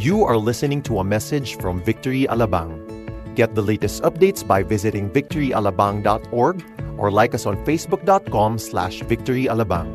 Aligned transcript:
You 0.00 0.24
are 0.24 0.38
listening 0.38 0.80
to 0.88 1.00
a 1.00 1.04
message 1.04 1.60
from 1.60 1.84
Victory 1.84 2.24
Alabang. 2.24 2.72
Get 3.36 3.54
the 3.54 3.60
latest 3.60 4.00
updates 4.00 4.40
by 4.40 4.62
visiting 4.62 5.10
victoryalabang.org 5.10 6.64
or 6.96 7.10
like 7.10 7.34
us 7.34 7.44
on 7.44 7.62
facebook.com 7.66 8.56
slash 8.56 9.02
victoryalabang. 9.02 9.92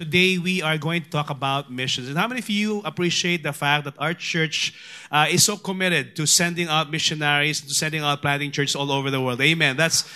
Today 0.00 0.38
we 0.38 0.62
are 0.62 0.78
going 0.78 1.02
to 1.02 1.10
talk 1.10 1.28
about 1.28 1.70
missions. 1.70 2.08
And 2.08 2.16
how 2.16 2.26
many 2.26 2.40
of 2.40 2.48
you 2.48 2.80
appreciate 2.86 3.42
the 3.42 3.52
fact 3.52 3.84
that 3.84 3.92
our 3.98 4.14
church 4.14 4.72
uh, 5.10 5.26
is 5.28 5.44
so 5.44 5.58
committed 5.58 6.16
to 6.16 6.26
sending 6.26 6.68
out 6.68 6.90
missionaries, 6.90 7.60
to 7.60 7.74
sending 7.74 8.00
out 8.00 8.22
planting 8.22 8.50
churches 8.50 8.74
all 8.74 8.90
over 8.90 9.10
the 9.10 9.20
world? 9.20 9.42
Amen. 9.42 9.76
That's 9.76 10.08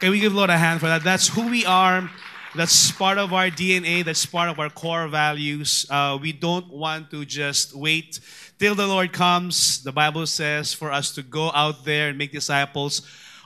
can 0.00 0.12
we 0.12 0.20
give 0.20 0.32
Lord 0.32 0.48
a 0.48 0.56
hand 0.56 0.80
for 0.80 0.86
that? 0.86 1.02
That's 1.02 1.28
who 1.28 1.50
we 1.50 1.66
are. 1.66 2.08
That's 2.56 2.90
part 2.92 3.18
of 3.18 3.34
our 3.34 3.50
DNA. 3.50 4.04
That's 4.04 4.24
part 4.24 4.48
of 4.48 4.58
our 4.58 4.70
core 4.70 5.06
values. 5.06 5.84
Uh, 5.90 6.18
we 6.20 6.32
don't 6.32 6.72
want 6.72 7.10
to 7.10 7.26
just 7.26 7.76
wait 7.76 8.20
till 8.58 8.74
the 8.74 8.86
Lord 8.86 9.12
comes. 9.12 9.82
The 9.82 9.92
Bible 9.92 10.26
says 10.26 10.72
for 10.72 10.90
us 10.90 11.14
to 11.16 11.22
go 11.22 11.50
out 11.52 11.84
there 11.84 12.08
and 12.08 12.16
make 12.16 12.32
disciples 12.32 13.02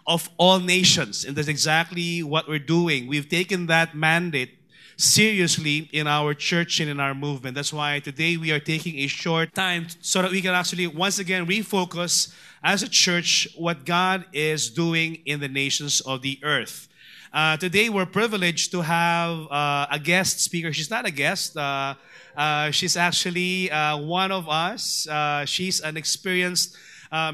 of 0.06 0.30
all 0.36 0.60
nations. 0.60 1.24
And 1.24 1.34
that's 1.34 1.48
exactly 1.48 2.22
what 2.22 2.48
we're 2.48 2.60
doing. 2.60 3.08
We've 3.08 3.28
taken 3.28 3.66
that 3.66 3.96
mandate 3.96 4.58
seriously 4.96 5.88
in 5.92 6.06
our 6.06 6.32
church 6.32 6.78
and 6.78 6.88
in 6.88 7.00
our 7.00 7.14
movement. 7.14 7.56
That's 7.56 7.72
why 7.72 7.98
today 7.98 8.36
we 8.36 8.52
are 8.52 8.60
taking 8.60 9.00
a 9.00 9.08
short 9.08 9.52
time 9.52 9.88
so 10.00 10.22
that 10.22 10.30
we 10.30 10.40
can 10.40 10.54
actually 10.54 10.86
once 10.86 11.18
again 11.18 11.46
refocus 11.46 12.32
as 12.62 12.84
a 12.84 12.88
church 12.88 13.48
what 13.56 13.84
God 13.84 14.26
is 14.32 14.70
doing 14.70 15.16
in 15.26 15.40
the 15.40 15.48
nations 15.48 16.00
of 16.02 16.22
the 16.22 16.38
earth. 16.44 16.88
Uh, 17.32 17.56
today 17.56 17.88
we're 17.88 18.04
privileged 18.04 18.70
to 18.70 18.82
have 18.82 19.50
uh, 19.50 19.86
a 19.90 19.98
guest 19.98 20.40
speaker. 20.40 20.70
She's 20.70 20.90
not 20.90 21.06
a 21.06 21.10
guest. 21.10 21.56
Uh, 21.56 21.94
uh 22.36 22.70
she's 22.70 22.94
actually 22.94 23.70
uh, 23.70 23.96
one 23.96 24.30
of 24.30 24.50
us. 24.50 25.08
Uh, 25.08 25.46
she's 25.46 25.80
an 25.80 25.96
experienced 25.96 26.76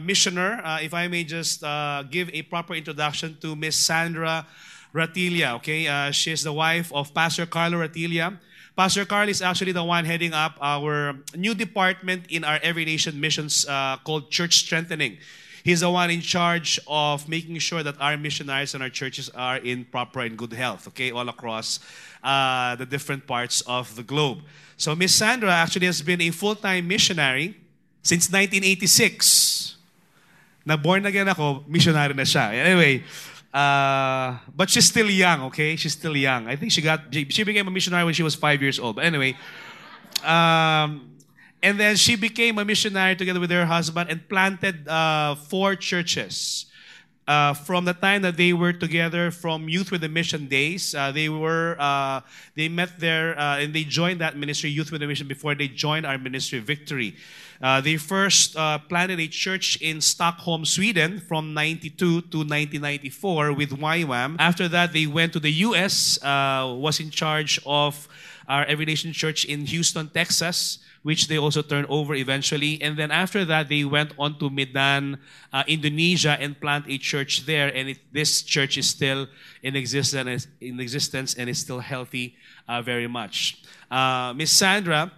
missioner. 0.01 0.63
if 0.83 0.95
I 0.95 1.09
may 1.09 1.25
just 1.25 1.63
give 2.11 2.31
a 2.31 2.43
proper 2.43 2.75
introduction 2.75 3.39
to 3.43 3.57
Miss 3.57 3.75
Sandra 3.77 4.47
Ratilla, 4.93 5.55
okay? 5.57 5.87
She's 6.13 6.43
the 6.43 6.53
wife 6.53 6.93
of 6.93 7.15
Pastor 7.15 7.47
Carlo 7.47 7.79
Ratilla. 7.79 8.39
Pastor 8.77 9.05
Carl 9.05 9.29
is 9.29 9.43
actually 9.43 9.73
the 9.73 9.83
one 9.83 10.05
heading 10.05 10.33
up 10.33 10.59
our 10.61 11.15
new 11.35 11.55
department 11.55 12.27
in 12.29 12.43
our 12.43 12.59
Every 12.63 12.85
Nation 12.85 13.21
missions 13.21 13.67
called 14.03 14.31
Church 14.31 14.59
Strengthening. 14.67 15.19
He's 15.69 15.81
the 15.81 15.91
one 15.91 16.09
in 16.09 16.23
charge 16.23 16.81
of 16.89 17.29
making 17.29 17.59
sure 17.59 17.83
that 17.83 18.01
our 18.01 18.17
missionaries 18.17 18.73
and 18.73 18.83
our 18.83 18.89
churches 18.89 19.29
are 19.35 19.59
in 19.59 19.85
proper 19.85 20.21
and 20.21 20.33
good 20.35 20.55
health, 20.55 20.89
okay, 20.89 21.11
all 21.11 21.29
across 21.29 21.79
uh, 22.25 22.75
the 22.77 22.87
different 22.87 23.27
parts 23.27 23.61
of 23.67 23.95
the 23.95 24.03
globe. 24.03 24.39
So 24.79 24.97
Miss 24.97 25.15
Sandra 25.15 25.53
actually 25.53 25.85
has 25.85 26.01
been 26.01 26.23
a 26.23 26.31
full-time 26.31 26.89
missionary 26.89 27.55
since 28.03 28.33
1986. 28.33 29.77
Na 30.65 30.79
born 30.79 31.05
again 31.05 31.29
ako, 31.29 31.65
missionary 31.69 32.15
na 32.15 32.25
siya. 32.25 32.49
Anyway, 32.65 33.05
uh, 33.53 34.39
but 34.57 34.71
she's 34.71 34.89
still 34.89 35.11
young, 35.11 35.43
okay? 35.53 35.77
She's 35.77 35.93
still 35.93 36.17
young. 36.17 36.49
I 36.49 36.57
think 36.57 36.73
she 36.73 36.81
got 36.81 37.13
she 37.13 37.45
became 37.45 37.69
a 37.69 37.71
missionary 37.71 38.05
when 38.05 38.15
she 38.15 38.23
was 38.23 38.35
five 38.35 38.63
years 38.63 38.81
old. 38.81 38.97
But 38.97 39.05
anyway, 39.05 39.37
um, 40.25 41.18
and 41.63 41.79
then 41.79 41.97
she 41.97 42.17
became 42.17 42.59
a 42.59 42.65
missionary 42.65 43.17
together 43.17 43.41
with 43.41 43.51
her 43.51 43.67
husband 43.67 44.11
and 44.11 44.29
planted 44.29 44.87
uh, 44.89 45.35
four 45.35 45.75
churches. 45.75 46.67
Uh, 47.27 47.53
from 47.53 47.85
the 47.85 47.93
time 47.93 48.23
that 48.23 48.39
they 48.39 48.55
were 48.55 48.73
together 48.73 49.31
from 49.31 49.69
Youth 49.69 49.91
with 49.91 50.01
the 50.01 50.09
Mission 50.09 50.47
days, 50.47 50.95
uh, 50.95 51.13
they 51.13 51.29
were 51.29 51.77
uh, 51.79 52.23
they 52.55 52.71
met 52.71 52.99
there 52.99 53.39
uh, 53.39 53.59
and 53.59 53.75
they 53.75 53.85
joined 53.85 54.23
that 54.23 54.35
ministry, 54.35 54.71
Youth 54.71 54.91
with 54.91 55.03
the 55.03 55.07
Mission, 55.07 55.29
before 55.29 55.55
they 55.55 55.69
joined 55.69 56.07
our 56.07 56.17
ministry, 56.17 56.59
Victory. 56.59 57.17
Uh, 57.61 57.83
they 57.83 57.99
first 57.99 58.55
planted 58.89 59.21
a 59.21 59.27
church 59.27 59.77
in 59.83 60.01
Stockholm, 60.01 60.65
Sweden 60.65 61.21
from 61.21 61.53
92 61.53 61.91
to 61.97 62.39
1994 62.39 63.53
with 63.53 63.71
YWAM. 63.71 64.37
After 64.39 64.67
that, 64.69 64.95
they 64.95 65.07
went 65.07 65.35
to 65.35 65.41
the 65.41 65.51
U.S., 65.51 66.19
was 66.23 66.99
in 66.99 67.11
charge 67.11 67.61
of 67.67 68.09
our 68.49 68.65
Every 68.65 68.87
Nation 68.87 69.13
Church 69.13 69.45
in 69.45 69.67
Houston, 69.67 70.09
Texas, 70.09 70.79
which 71.09 71.27
they 71.29 71.39
also 71.39 71.63
turned 71.63 71.87
over 71.89 72.15
eventually. 72.15 72.77
And 72.83 72.99
then 72.99 73.11
after 73.11 73.43
that, 73.47 73.71
they 73.71 73.83
went 73.83 74.13
on 74.19 74.39
to 74.41 74.51
Medan, 74.51 75.17
uh, 75.51 75.65
Indonesia, 75.67 76.37
and 76.39 76.53
plant 76.61 76.85
a 76.87 76.99
church 76.99 77.47
there. 77.47 77.73
And 77.75 77.89
it, 77.89 77.99
this 78.13 78.43
church 78.43 78.77
is 78.77 78.91
still 78.91 79.27
in 79.63 79.75
existence, 79.75 80.49
in 80.61 80.79
existence 80.79 81.33
and 81.33 81.49
is 81.49 81.61
still 81.65 81.81
healthy 81.81 82.37
uh, 82.69 82.83
very 82.83 83.09
much. 83.09 83.65
Uh, 83.91 84.35
Miss 84.37 84.51
Sandra 84.51 85.11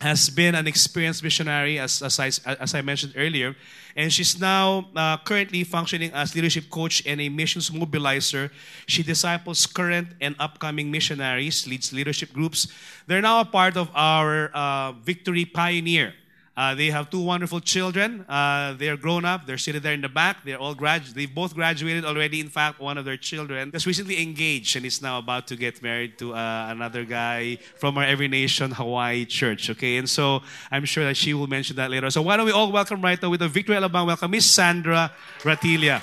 has 0.00 0.28
been 0.28 0.54
an 0.54 0.66
experienced 0.66 1.22
missionary, 1.22 1.78
as, 1.78 2.02
as, 2.02 2.20
I, 2.20 2.26
as 2.60 2.74
I 2.74 2.82
mentioned 2.82 3.14
earlier, 3.16 3.54
and 3.96 4.12
she's 4.12 4.38
now 4.38 4.88
uh, 4.96 5.16
currently 5.18 5.64
functioning 5.64 6.10
as 6.12 6.34
leadership 6.34 6.68
coach 6.68 7.02
and 7.06 7.20
a 7.20 7.28
missions 7.28 7.70
mobilizer. 7.70 8.50
She 8.86 9.02
disciples 9.02 9.66
current 9.66 10.08
and 10.20 10.34
upcoming 10.38 10.90
missionaries, 10.90 11.66
leads 11.66 11.92
leadership 11.92 12.32
groups. 12.32 12.68
They're 13.06 13.22
now 13.22 13.40
a 13.40 13.44
part 13.44 13.76
of 13.76 13.88
our 13.94 14.50
uh, 14.52 14.92
Victory 14.92 15.44
Pioneer. 15.44 16.14
Uh, 16.56 16.74
they 16.74 16.90
have 16.90 17.10
two 17.10 17.20
wonderful 17.20 17.60
children. 17.60 18.24
Uh, 18.28 18.74
they're 18.74 18.96
grown 18.96 19.24
up. 19.24 19.46
They're 19.46 19.58
seated 19.58 19.82
there 19.82 19.92
in 19.92 20.00
the 20.00 20.08
back. 20.08 20.44
They're 20.44 20.58
all 20.58 20.74
grad. 20.74 21.02
They've 21.02 21.32
both 21.32 21.54
graduated 21.54 22.04
already. 22.04 22.40
In 22.40 22.48
fact, 22.48 22.78
one 22.78 22.96
of 22.96 23.04
their 23.04 23.16
children 23.16 23.72
just 23.72 23.86
recently 23.86 24.22
engaged 24.22 24.76
and 24.76 24.86
is 24.86 25.02
now 25.02 25.18
about 25.18 25.48
to 25.48 25.56
get 25.56 25.82
married 25.82 26.16
to 26.18 26.34
uh, 26.34 26.66
another 26.70 27.04
guy 27.04 27.58
from 27.76 27.98
our 27.98 28.04
Every 28.04 28.28
Nation 28.28 28.70
Hawaii 28.70 29.24
church. 29.24 29.68
Okay, 29.70 29.96
and 29.96 30.08
so 30.08 30.42
I'm 30.70 30.84
sure 30.84 31.04
that 31.04 31.16
she 31.16 31.34
will 31.34 31.48
mention 31.48 31.76
that 31.76 31.90
later. 31.90 32.08
So 32.10 32.22
why 32.22 32.36
don't 32.36 32.46
we 32.46 32.52
all 32.52 32.70
welcome 32.70 33.02
right 33.02 33.20
now 33.20 33.30
with 33.30 33.42
a 33.42 33.48
Victory 33.48 33.74
Alabang 33.74 34.06
welcome 34.06 34.30
Miss 34.30 34.48
Sandra 34.48 35.12
Ratilla. 35.44 36.02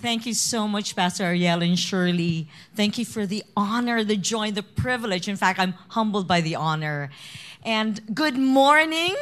Thank 0.00 0.24
you 0.24 0.32
so 0.32 0.66
much, 0.66 0.96
Pastor 0.96 1.24
Ariel 1.24 1.60
and 1.60 1.78
Shirley. 1.78 2.48
Thank 2.74 2.96
you 2.96 3.04
for 3.04 3.26
the 3.26 3.44
honor, 3.54 4.02
the 4.02 4.16
joy, 4.16 4.50
the 4.50 4.62
privilege. 4.62 5.28
In 5.28 5.36
fact, 5.36 5.60
I'm 5.60 5.74
humbled 5.92 6.26
by 6.26 6.40
the 6.40 6.56
honor. 6.56 7.10
And 7.68 8.00
good 8.14 8.38
morning. 8.38 9.14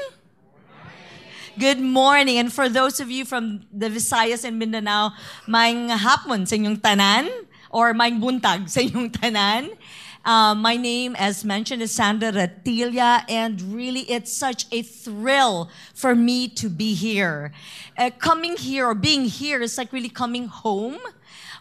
Good 1.59 1.81
morning. 1.81 2.39
And 2.39 2.53
for 2.53 2.69
those 2.69 3.01
of 3.01 3.11
you 3.11 3.25
from 3.25 3.67
the 3.75 3.91
Visayas 3.91 4.47
and 4.47 4.57
Mindanao, 4.57 5.19
maing 5.51 5.91
hapon 5.91 6.47
sa 6.47 6.55
inyong 6.55 6.79
tanan 6.79 7.27
or 7.75 7.91
maing 7.91 8.23
buntag 8.23 8.71
sa 8.71 8.79
inyong 8.79 9.11
tanan. 9.11 9.75
Uh, 10.29 10.55
my 10.55 10.77
name, 10.77 11.17
as 11.17 11.43
mentioned, 11.43 11.81
is 11.81 11.91
Sandra 11.91 12.31
Ratilla, 12.31 13.25
and 13.31 13.63
really 13.63 14.03
it's 14.11 14.31
such 14.31 14.67
a 14.71 14.83
thrill 14.83 15.71
for 15.95 16.15
me 16.15 16.49
to 16.51 16.69
be 16.69 16.93
here. 16.93 17.51
Uh, 17.97 18.11
coming 18.19 18.55
here 18.55 18.85
or 18.85 18.95
being 18.95 19.25
here 19.25 19.63
is 19.63 19.79
like 19.79 19.91
really 19.91 20.11
coming 20.11 20.47
home. 20.47 20.99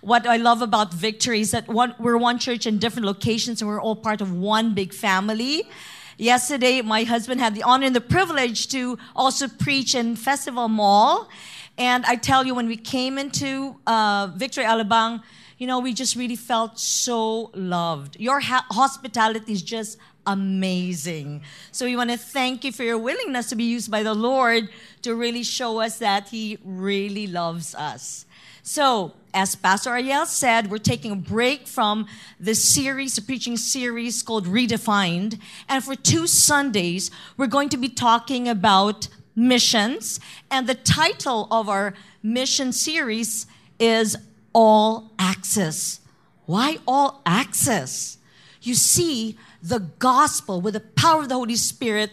What 0.01 0.27
I 0.27 0.35
love 0.35 0.61
about 0.61 0.94
Victory 0.94 1.39
is 1.39 1.51
that 1.51 1.69
one, 1.69 1.95
we're 1.97 2.17
one 2.17 2.39
church 2.39 2.66
in 2.66 2.77
different 2.77 3.06
locations 3.06 3.61
and 3.61 3.69
we're 3.69 3.79
all 3.79 3.95
part 3.95 4.19
of 4.19 4.33
one 4.33 4.73
big 4.73 4.94
family. 4.94 5.69
Yesterday, 6.17 6.81
my 6.81 7.06
husband 7.06 7.39
had 7.39 7.56
the 7.56 7.63
honor 7.63 7.85
and 7.85 7.95
the 7.95 8.01
privilege 8.01 8.67
to 8.72 8.97
also 9.16 9.47
preach 9.47 9.95
in 9.95 10.17
Festival 10.17 10.67
Mall. 10.67 11.29
And 11.77 12.06
I 12.06 12.17
tell 12.17 12.45
you, 12.45 12.53
when 12.53 12.67
we 12.67 12.75
came 12.75 13.17
into 13.17 13.79
uh, 13.88 14.27
Victory 14.35 14.66
Alabang, 14.66 15.22
you 15.57 15.68
know, 15.68 15.79
we 15.79 15.94
just 15.94 16.16
really 16.16 16.35
felt 16.35 16.79
so 16.79 17.51
loved. 17.53 18.19
Your 18.19 18.40
ha- 18.40 18.66
hospitality 18.69 19.51
is 19.51 19.62
just 19.62 19.97
amazing. 20.25 21.41
So 21.72 21.85
we 21.85 21.95
want 21.95 22.12
to 22.12 22.18
thank 22.18 22.63
you 22.63 22.72
for 22.72 22.84
your 22.84 22.97
willingness 22.97 23.50
to 23.50 23.56
be 23.56 23.63
used 23.63 23.90
by 23.90 24.03
the 24.03 24.13
Lord 24.13 24.69
to 25.01 25.16
really 25.16 25.44
show 25.44 25.79
us 25.79 25.97
that 26.00 26.29
He 26.29 26.59
really 26.63 27.28
loves 27.28 27.73
us. 27.73 28.25
So, 28.62 29.13
as 29.34 29.56
Pastor 29.56 29.91
Ariel 29.91 30.25
said, 30.25 30.69
we're 30.69 30.78
taking 30.78 31.12
a 31.12 31.16
break 31.16 31.68
from 31.68 32.06
the 32.39 32.53
series, 32.53 33.15
the 33.15 33.21
preaching 33.21 33.56
series 33.56 34.21
called 34.21 34.45
Redefined. 34.45 35.39
And 35.69 35.83
for 35.83 35.95
two 35.95 36.27
Sundays, 36.27 37.10
we're 37.38 37.48
going 37.48 37.69
to 37.69 37.77
be 37.77 37.88
talking 37.88 38.50
about 38.50 39.07
missions. 39.36 40.19
And 40.51 40.68
the 40.68 40.75
title 40.75 41.48
of 41.50 41.69
our 41.69 41.94
mission 42.21 42.74
series 42.74 43.48
is 43.80 44.18
all 44.57 45.12
access. 45.19 46.00
Why 46.48 46.80
all 46.88 47.21
access? 47.27 48.18
You 48.63 48.74
see, 48.74 49.38
the 49.62 49.81
gospel 50.00 50.62
with 50.62 50.74
the 50.74 50.80
power 50.80 51.21
of 51.21 51.30
the 51.30 51.36
Holy 51.36 51.56
Spirit 51.57 52.09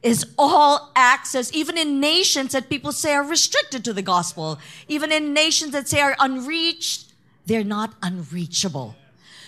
is 0.00 0.24
all 0.38 0.92
access, 0.94 1.52
even 1.52 1.76
in 1.76 1.98
nations 1.98 2.52
that 2.52 2.68
people 2.70 2.92
say 2.92 3.14
are 3.14 3.24
restricted 3.24 3.84
to 3.84 3.92
the 3.92 4.00
gospel, 4.00 4.60
even 4.86 5.10
in 5.10 5.34
nations 5.34 5.72
that 5.72 5.88
say 5.88 6.00
are 6.00 6.14
unreached, 6.20 7.12
they're 7.46 7.64
not 7.64 7.94
unreachable. 8.00 8.94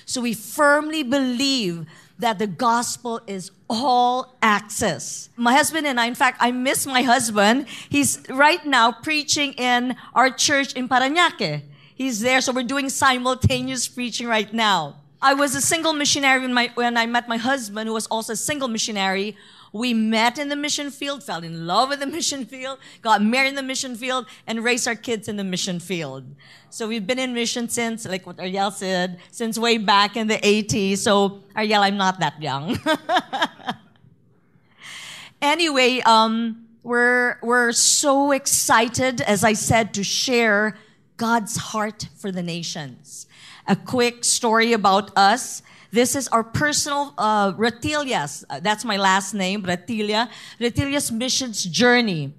So 0.05 0.21
we 0.21 0.35
firmly 0.35 1.05
believe 1.05 1.87
that 2.19 2.41
the 2.41 2.49
gospel 2.49 3.21
is 3.29 3.53
all 3.69 4.35
access. 4.43 5.29
My 5.37 5.55
husband 5.55 5.87
and 5.87 6.01
I, 6.01 6.07
in 6.07 6.17
fact, 6.17 6.39
I 6.41 6.51
miss 6.51 6.85
my 6.85 7.03
husband. 7.03 7.69
He's 7.89 8.21
right 8.29 8.67
now 8.67 8.91
preaching 8.91 9.53
in 9.53 9.95
our 10.17 10.31
church 10.31 10.73
in 10.73 10.89
Parañaque. 10.89 11.63
He's 12.01 12.21
there, 12.21 12.41
so 12.41 12.55
we're 12.55 12.63
doing 12.63 12.89
simultaneous 12.89 13.87
preaching 13.87 14.27
right 14.27 14.51
now. 14.55 14.97
I 15.21 15.35
was 15.35 15.55
a 15.55 15.61
single 15.61 15.93
missionary 15.93 16.41
when, 16.41 16.55
my, 16.55 16.71
when 16.73 16.97
I 16.97 17.05
met 17.05 17.29
my 17.29 17.37
husband, 17.37 17.89
who 17.89 17.93
was 17.93 18.07
also 18.07 18.33
a 18.33 18.37
single 18.37 18.69
missionary. 18.69 19.37
We 19.75 19.93
met 19.93 20.39
in 20.39 20.49
the 20.49 20.57
mission 20.57 20.91
field, 20.91 21.23
fell 21.23 21.45
in 21.45 21.67
love 21.67 21.91
with 21.91 22.01
the 22.01 22.07
mission 22.19 22.47
field, 22.47 22.79
got 23.03 23.23
married 23.23 23.51
in 23.51 23.55
the 23.55 23.63
mission 23.63 23.97
field, 23.97 24.25
and 24.47 24.65
raised 24.65 24.89
our 24.89 24.95
kids 24.95 25.29
in 25.29 25.37
the 25.37 25.45
mission 25.45 25.79
field. 25.79 26.25
So 26.71 26.89
we've 26.89 27.07
been 27.07 27.19
in 27.19 27.35
mission 27.35 27.69
since, 27.69 28.07
like 28.07 28.27
what 28.27 28.41
Ariel 28.41 28.71
said, 28.71 29.19
since 29.31 29.59
way 29.59 29.77
back 29.77 30.17
in 30.17 30.27
the 30.27 30.39
80s. 30.39 30.97
So, 31.01 31.43
Ariel, 31.55 31.83
I'm 31.83 31.99
not 31.99 32.19
that 32.21 32.41
young. 32.41 32.79
anyway, 35.43 36.01
um, 36.07 36.67
we're, 36.83 37.37
we're 37.43 37.73
so 37.73 38.33
excited, 38.33 39.21
as 39.21 39.45
I 39.45 39.53
said, 39.53 39.93
to 39.93 40.03
share 40.03 40.79
God's 41.21 41.59
heart 41.59 42.09
for 42.17 42.33
the 42.33 42.43
nations. 42.43 43.27
A 43.67 43.77
quick 43.77 44.25
story 44.25 44.73
about 44.73 45.15
us. 45.19 45.63
This 45.93 46.17
is 46.17 46.29
our 46.29 46.43
personal 46.43 47.13
uh. 47.19 47.53
Uh, 47.53 48.61
that's 48.61 48.87
my 48.87 48.97
last 48.97 49.35
name, 49.35 49.63
Retilia. 49.63 50.31
Retilia's 50.59 51.13
missions 51.13 51.65
journey. 51.65 52.33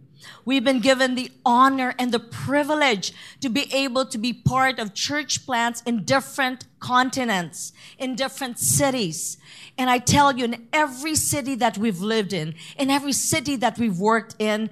We've 0.46 0.64
been 0.64 0.80
given 0.80 1.14
the 1.14 1.30
honor 1.46 1.94
and 2.00 2.12
the 2.12 2.20
privilege 2.20 3.14
to 3.42 3.50
be 3.50 3.72
able 3.72 4.08
to 4.08 4.18
be 4.18 4.34
part 4.34 4.80
of 4.80 4.96
church 4.96 5.46
plants 5.46 5.84
in 5.86 6.04
different 6.04 6.66
continents, 6.80 7.74
in 8.00 8.16
different 8.16 8.58
cities. 8.58 9.38
And 9.78 9.92
I 9.92 10.00
tell 10.00 10.36
you, 10.36 10.46
in 10.46 10.68
every 10.74 11.14
city 11.14 11.54
that 11.54 11.78
we've 11.78 12.02
lived 12.02 12.34
in, 12.34 12.56
in 12.80 12.90
every 12.90 13.14
city 13.14 13.56
that 13.58 13.78
we've 13.78 14.00
worked 14.00 14.36
in, 14.40 14.72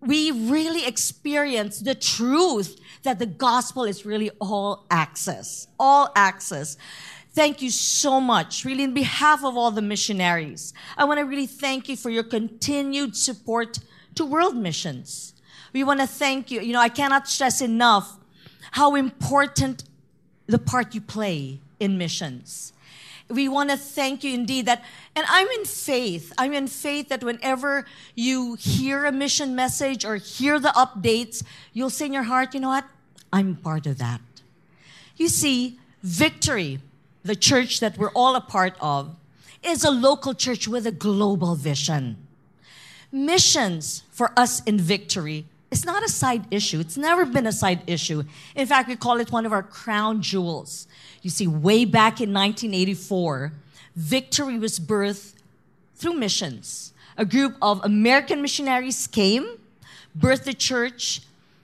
we 0.00 0.30
really 0.30 0.86
experience 0.86 1.80
the 1.80 1.94
truth 1.94 2.80
that 3.08 3.18
the 3.18 3.26
gospel 3.26 3.84
is 3.84 4.04
really 4.04 4.30
all 4.38 4.84
access, 4.90 5.66
all 5.80 6.12
access. 6.14 6.76
Thank 7.32 7.62
you 7.62 7.70
so 7.70 8.20
much, 8.20 8.66
really, 8.66 8.82
in 8.84 8.92
behalf 8.92 9.42
of 9.42 9.56
all 9.56 9.70
the 9.70 9.80
missionaries. 9.80 10.74
I 10.94 11.04
want 11.04 11.18
to 11.18 11.24
really 11.24 11.46
thank 11.46 11.88
you 11.88 11.96
for 11.96 12.10
your 12.10 12.22
continued 12.22 13.16
support 13.16 13.78
to 14.16 14.26
world 14.26 14.56
missions. 14.56 15.32
We 15.72 15.84
want 15.84 16.00
to 16.00 16.06
thank 16.06 16.50
you. 16.50 16.60
You 16.60 16.74
know, 16.74 16.80
I 16.80 16.90
cannot 16.90 17.26
stress 17.28 17.62
enough 17.62 18.18
how 18.72 18.94
important 18.94 19.84
the 20.46 20.58
part 20.58 20.94
you 20.94 21.00
play 21.00 21.60
in 21.80 21.96
missions. 21.96 22.74
We 23.30 23.48
want 23.48 23.70
to 23.70 23.76
thank 23.76 24.24
you 24.24 24.34
indeed 24.34 24.66
that, 24.66 24.84
and 25.14 25.24
I'm 25.28 25.48
in 25.48 25.64
faith. 25.64 26.32
I'm 26.36 26.52
in 26.52 26.66
faith 26.66 27.08
that 27.08 27.22
whenever 27.22 27.86
you 28.14 28.54
hear 28.54 29.06
a 29.06 29.12
mission 29.12 29.54
message 29.54 30.04
or 30.04 30.16
hear 30.16 30.58
the 30.58 30.72
updates, 30.76 31.42
you'll 31.72 31.90
say 31.90 32.06
in 32.06 32.12
your 32.12 32.22
heart, 32.24 32.52
you 32.52 32.60
know 32.60 32.68
what? 32.68 32.84
I'm 33.32 33.56
part 33.56 33.86
of 33.86 33.98
that. 33.98 34.20
You 35.16 35.28
see, 35.28 35.78
Victory, 36.02 36.80
the 37.22 37.36
church 37.36 37.80
that 37.80 37.98
we're 37.98 38.12
all 38.12 38.36
a 38.36 38.40
part 38.40 38.76
of, 38.80 39.14
is 39.62 39.84
a 39.84 39.90
local 39.90 40.34
church 40.34 40.68
with 40.68 40.86
a 40.86 40.92
global 40.92 41.54
vision. 41.54 42.16
Missions 43.10 44.02
for 44.10 44.32
us 44.36 44.62
in 44.64 44.78
Victory 44.78 45.46
is 45.70 45.84
not 45.84 46.04
a 46.04 46.08
side 46.08 46.46
issue. 46.50 46.80
It's 46.80 46.96
never 46.96 47.26
been 47.26 47.46
a 47.46 47.52
side 47.52 47.82
issue. 47.86 48.22
In 48.54 48.66
fact, 48.66 48.88
we 48.88 48.96
call 48.96 49.18
it 49.20 49.32
one 49.32 49.44
of 49.44 49.52
our 49.52 49.62
crown 49.62 50.22
jewels. 50.22 50.86
You 51.22 51.30
see, 51.30 51.46
way 51.46 51.84
back 51.84 52.20
in 52.20 52.32
1984, 52.32 53.52
Victory 53.96 54.58
was 54.58 54.78
birthed 54.78 55.34
through 55.96 56.14
missions. 56.14 56.92
A 57.16 57.24
group 57.24 57.56
of 57.60 57.84
American 57.84 58.40
missionaries 58.40 59.06
came, 59.08 59.58
birthed 60.16 60.44
the 60.44 60.54
church, 60.54 61.22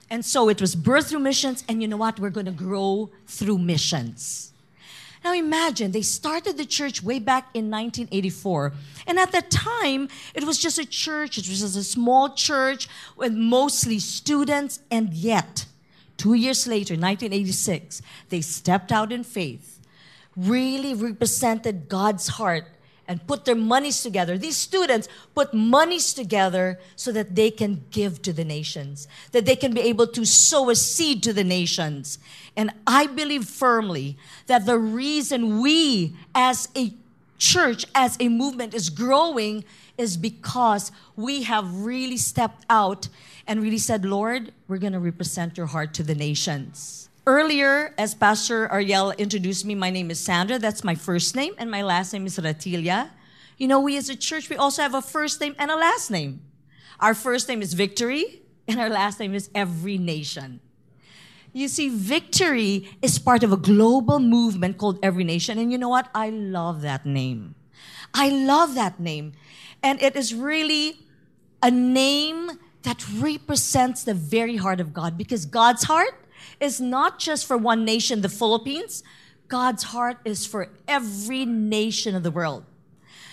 and 0.09 0.23
so 0.23 0.49
it 0.49 0.61
was 0.61 0.75
birthed 0.75 1.09
through 1.09 1.19
missions, 1.19 1.63
and 1.67 1.81
you 1.81 1.87
know 1.87 1.97
what? 1.97 2.19
We're 2.19 2.29
going 2.29 2.45
to 2.45 2.51
grow 2.51 3.09
through 3.27 3.57
missions. 3.57 4.51
Now 5.23 5.33
imagine, 5.33 5.91
they 5.91 6.03
started 6.03 6.55
the 6.55 6.65
church 6.65 7.01
way 7.01 7.17
back 7.17 7.49
in 7.55 7.71
1984. 7.71 8.73
And 9.07 9.17
at 9.17 9.31
that 9.31 9.49
time, 9.49 10.07
it 10.35 10.43
was 10.43 10.59
just 10.59 10.77
a 10.77 10.85
church, 10.85 11.39
it 11.39 11.49
was 11.49 11.61
just 11.61 11.75
a 11.75 11.83
small 11.83 12.35
church 12.35 12.87
with 13.15 13.33
mostly 13.33 13.97
students. 13.97 14.81
And 14.91 15.11
yet, 15.15 15.65
two 16.17 16.35
years 16.35 16.67
later, 16.67 16.93
1986, 16.93 18.03
they 18.29 18.41
stepped 18.41 18.91
out 18.91 19.11
in 19.11 19.23
faith, 19.23 19.79
really 20.37 20.93
represented 20.93 21.89
God's 21.89 22.27
heart 22.27 22.65
and 23.07 23.25
put 23.27 23.45
their 23.45 23.55
monies 23.55 24.01
together. 24.01 24.37
These 24.37 24.57
students 24.57 25.07
put 25.33 25.53
monies 25.53 26.13
together 26.13 26.79
so 26.95 27.11
that 27.11 27.35
they 27.35 27.51
can 27.51 27.83
give 27.91 28.21
to 28.23 28.33
the 28.33 28.45
nations, 28.45 29.07
that 29.31 29.45
they 29.45 29.55
can 29.55 29.73
be 29.73 29.81
able 29.81 30.07
to 30.07 30.25
sow 30.25 30.69
a 30.69 30.75
seed 30.75 31.23
to 31.23 31.33
the 31.33 31.43
nations. 31.43 32.19
And 32.57 32.71
I 32.87 33.07
believe 33.07 33.45
firmly 33.45 34.17
that 34.47 34.65
the 34.65 34.79
reason 34.79 35.61
we 35.61 36.15
as 36.33 36.69
a 36.75 36.93
church, 37.37 37.85
as 37.93 38.17
a 38.19 38.29
movement 38.29 38.73
is 38.73 38.89
growing 38.89 39.63
is 39.97 40.17
because 40.17 40.91
we 41.15 41.43
have 41.43 41.73
really 41.73 42.17
stepped 42.17 42.65
out 42.69 43.07
and 43.47 43.61
really 43.61 43.77
said, 43.77 44.05
Lord, 44.05 44.51
we're 44.67 44.77
going 44.77 44.93
to 44.93 44.99
represent 44.99 45.57
your 45.57 45.67
heart 45.67 45.93
to 45.95 46.03
the 46.03 46.15
nations. 46.15 47.09
Earlier, 47.27 47.91
as 47.97 48.13
Pastor 48.13 48.71
Ariel 48.71 49.09
introduced 49.17 49.65
me, 49.65 49.73
my 49.73 49.89
name 49.89 50.11
is 50.11 50.19
Sandra. 50.19 50.59
That's 50.59 50.83
my 50.83 50.93
first 50.93 51.35
name, 51.35 51.55
and 51.57 51.71
my 51.71 51.81
last 51.81 52.13
name 52.13 52.27
is 52.27 52.37
Ratilia. 52.37 53.09
You 53.57 53.67
know, 53.67 53.79
we 53.79 53.97
as 53.97 54.09
a 54.09 54.15
church, 54.15 54.47
we 54.47 54.57
also 54.57 54.83
have 54.83 54.93
a 54.93 55.01
first 55.01 55.41
name 55.41 55.55
and 55.57 55.71
a 55.71 55.75
last 55.75 56.11
name. 56.11 56.41
Our 56.99 57.15
first 57.15 57.49
name 57.49 57.63
is 57.63 57.73
Victory, 57.73 58.43
and 58.67 58.79
our 58.79 58.89
last 58.89 59.19
name 59.19 59.33
is 59.33 59.49
Every 59.55 59.97
Nation. 59.97 60.59
You 61.51 61.67
see, 61.67 61.89
Victory 61.89 62.95
is 63.01 63.17
part 63.17 63.41
of 63.41 63.51
a 63.51 63.57
global 63.57 64.19
movement 64.19 64.77
called 64.77 64.99
Every 65.01 65.23
Nation, 65.23 65.57
and 65.57 65.71
you 65.71 65.79
know 65.79 65.89
what? 65.89 66.09
I 66.13 66.29
love 66.29 66.81
that 66.81 67.07
name. 67.07 67.55
I 68.13 68.29
love 68.29 68.75
that 68.75 68.99
name. 68.99 69.33
And 69.81 69.99
it 69.99 70.15
is 70.15 70.35
really 70.35 70.99
a 71.63 71.71
name 71.71 72.51
that 72.83 73.03
represents 73.17 74.03
the 74.03 74.13
very 74.13 74.57
heart 74.57 74.79
of 74.79 74.93
God 74.93 75.17
because 75.17 75.47
God's 75.47 75.85
heart 75.85 76.24
is 76.59 76.79
not 76.79 77.19
just 77.19 77.45
for 77.45 77.57
one 77.57 77.85
nation, 77.85 78.21
the 78.21 78.29
Philippines. 78.29 79.03
God's 79.47 79.83
heart 79.83 80.17
is 80.25 80.45
for 80.45 80.69
every 80.87 81.45
nation 81.45 82.15
of 82.15 82.23
the 82.23 82.31
world. 82.31 82.65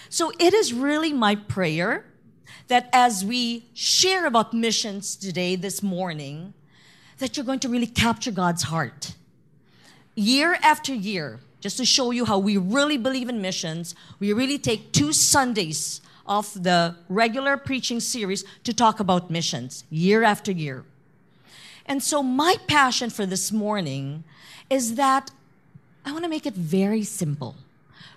So 0.09 0.31
it 0.39 0.53
is 0.53 0.73
really 0.73 1.13
my 1.13 1.37
prayer 1.37 2.05
that 2.69 2.89
as 2.93 3.25
we 3.25 3.67
share 3.75 4.27
about 4.27 4.53
missions 4.53 5.17
today, 5.17 5.57
this 5.57 5.83
morning, 5.83 6.55
that 7.19 7.37
you're 7.37 7.47
going 7.47 7.61
to 7.61 7.69
really 7.69 7.87
capture 7.87 8.31
God's 8.31 8.65
heart. 8.65 9.15
Year 10.15 10.59
after 10.63 10.93
year, 10.93 11.41
just 11.61 11.77
to 11.79 11.85
show 11.85 12.11
you 12.11 12.25
how 12.25 12.39
we 12.39 12.57
really 12.57 12.99
believe 12.99 13.29
in 13.29 13.41
missions, 13.41 13.94
we 14.19 14.32
really 14.32 14.58
take 14.58 14.93
two 14.93 15.13
Sundays 15.13 16.01
off 16.27 16.55
the 16.55 16.96
regular 17.08 17.56
preaching 17.56 18.01
series 18.01 18.44
to 18.65 18.73
talk 18.75 19.01
about 19.01 19.31
missions, 19.31 19.85
year 19.91 20.23
after 20.23 20.53
year. 20.53 20.85
And 21.86 22.03
so, 22.03 22.22
my 22.22 22.56
passion 22.67 23.10
for 23.10 23.27
this 23.27 23.53
morning 23.53 24.24
is 24.70 24.94
that 24.94 25.31
I 26.05 26.12
want 26.12 26.24
to 26.24 26.31
make 26.31 26.46
it 26.46 26.55
very 26.55 27.03
simple. 27.03 27.56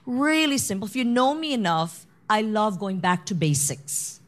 Really 0.05 0.57
simple. 0.57 0.87
If 0.87 0.95
you 0.95 1.03
know 1.03 1.33
me 1.33 1.53
enough, 1.53 2.05
I 2.29 2.41
love 2.41 2.79
going 2.79 2.99
back 2.99 3.25
to 3.27 3.35
basics. 3.35 4.19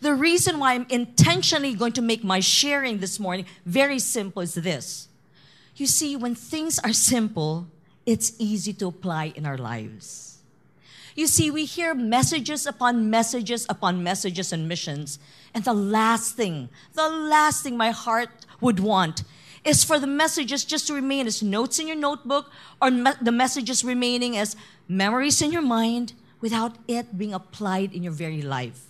The 0.00 0.14
reason 0.14 0.58
why 0.58 0.74
I'm 0.74 0.86
intentionally 0.90 1.74
going 1.74 1.92
to 1.92 2.02
make 2.02 2.24
my 2.24 2.40
sharing 2.40 2.98
this 2.98 3.18
morning 3.18 3.46
very 3.64 3.98
simple 3.98 4.42
is 4.42 4.54
this. 4.54 5.08
You 5.76 5.86
see, 5.86 6.16
when 6.16 6.34
things 6.34 6.78
are 6.80 6.92
simple, 6.92 7.66
it's 8.06 8.32
easy 8.38 8.72
to 8.74 8.88
apply 8.88 9.32
in 9.34 9.46
our 9.46 9.58
lives. 9.58 10.38
You 11.14 11.26
see, 11.28 11.50
we 11.50 11.64
hear 11.64 11.94
messages 11.94 12.66
upon 12.66 13.08
messages 13.08 13.66
upon 13.68 14.02
messages 14.02 14.52
and 14.52 14.68
missions. 14.68 15.18
And 15.54 15.64
the 15.64 15.72
last 15.72 16.34
thing, 16.34 16.68
the 16.94 17.08
last 17.08 17.62
thing 17.62 17.76
my 17.76 17.90
heart 17.90 18.30
would 18.64 18.80
want 18.80 19.22
is 19.64 19.84
for 19.84 19.98
the 19.98 20.06
messages 20.06 20.64
just 20.64 20.86
to 20.86 20.94
remain 20.94 21.26
as 21.26 21.42
notes 21.42 21.78
in 21.78 21.86
your 21.86 21.96
notebook 21.96 22.50
or 22.82 22.90
me- 22.90 23.12
the 23.20 23.32
messages 23.32 23.84
remaining 23.84 24.36
as 24.36 24.56
memories 24.88 25.40
in 25.40 25.52
your 25.52 25.62
mind 25.62 26.12
without 26.40 26.76
it 26.86 27.16
being 27.16 27.32
applied 27.32 27.92
in 27.92 28.02
your 28.02 28.12
very 28.12 28.42
life. 28.42 28.82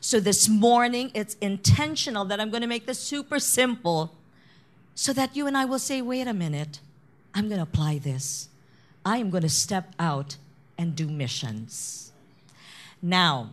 So 0.00 0.18
this 0.18 0.48
morning, 0.48 1.10
it's 1.12 1.34
intentional 1.42 2.24
that 2.26 2.40
I'm 2.40 2.48
going 2.48 2.62
to 2.62 2.66
make 2.66 2.86
this 2.86 2.98
super 2.98 3.38
simple 3.38 4.14
so 4.94 5.12
that 5.12 5.36
you 5.36 5.46
and 5.46 5.56
I 5.56 5.66
will 5.66 5.78
say, 5.78 6.00
wait 6.00 6.26
a 6.26 6.32
minute, 6.32 6.80
I'm 7.34 7.48
going 7.48 7.58
to 7.58 7.64
apply 7.64 7.98
this. 7.98 8.48
I 9.04 9.18
am 9.18 9.28
going 9.28 9.42
to 9.42 9.50
step 9.50 9.94
out 9.98 10.36
and 10.78 10.96
do 10.96 11.06
missions. 11.06 12.12
Now, 13.02 13.50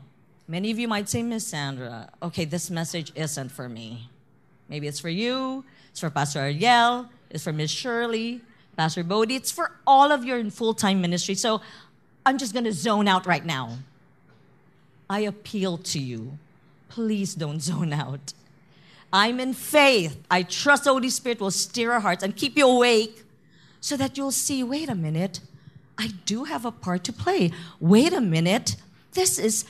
many 0.47 0.71
of 0.71 0.79
you 0.79 0.87
might 0.87 1.09
say, 1.09 1.21
Miss 1.21 1.47
Sandra, 1.47 2.09
okay, 2.23 2.45
this 2.45 2.69
message 2.69 3.11
isn't 3.15 3.51
for 3.51 3.67
me. 3.67 4.09
Maybe 4.69 4.87
it's 4.87 4.99
for 4.99 5.09
you, 5.09 5.63
it's 5.89 5.99
for 5.99 6.09
Pastor 6.09 6.39
Ariel, 6.39 7.07
it's 7.29 7.43
for 7.43 7.53
Miss 7.53 7.71
Shirley, 7.71 8.41
Pastor 8.75 9.03
Bodie, 9.03 9.35
it's 9.35 9.51
for 9.51 9.71
all 9.85 10.11
of 10.11 10.25
your 10.25 10.49
full 10.51 10.73
time 10.73 11.01
ministry. 11.01 11.35
So 11.35 11.61
I'm 12.25 12.37
just 12.37 12.53
going 12.53 12.65
to 12.65 12.73
zone 12.73 13.07
out 13.07 13.25
right 13.25 13.45
now. 13.45 13.77
I 15.09 15.21
appeal 15.21 15.77
to 15.77 15.99
you. 15.99 16.37
Please 16.89 17.33
don't 17.33 17.61
zone 17.69 17.93
out. 17.93 18.33
I'm 19.11 19.39
in 19.39 19.53
faith. 19.53 20.21
I 20.29 20.43
trust 20.43 20.83
the 20.83 20.91
Holy 20.91 21.09
Spirit 21.09 21.39
will 21.39 21.51
steer 21.51 21.93
our 21.93 22.01
hearts 22.01 22.23
and 22.23 22.35
keep 22.35 22.57
you 22.57 22.67
awake 22.67 23.23
so 23.79 23.95
that 23.95 24.17
you'll 24.17 24.31
see 24.31 24.63
wait 24.63 24.89
a 24.89 24.95
minute, 24.95 25.39
I 25.97 26.09
do 26.25 26.43
have 26.43 26.65
a 26.65 26.71
part 26.71 27.03
to 27.05 27.13
play. 27.13 27.51
Wait 27.79 28.13
a 28.13 28.21
minute. 28.21 28.75
This 29.13 29.39
is 29.39 29.65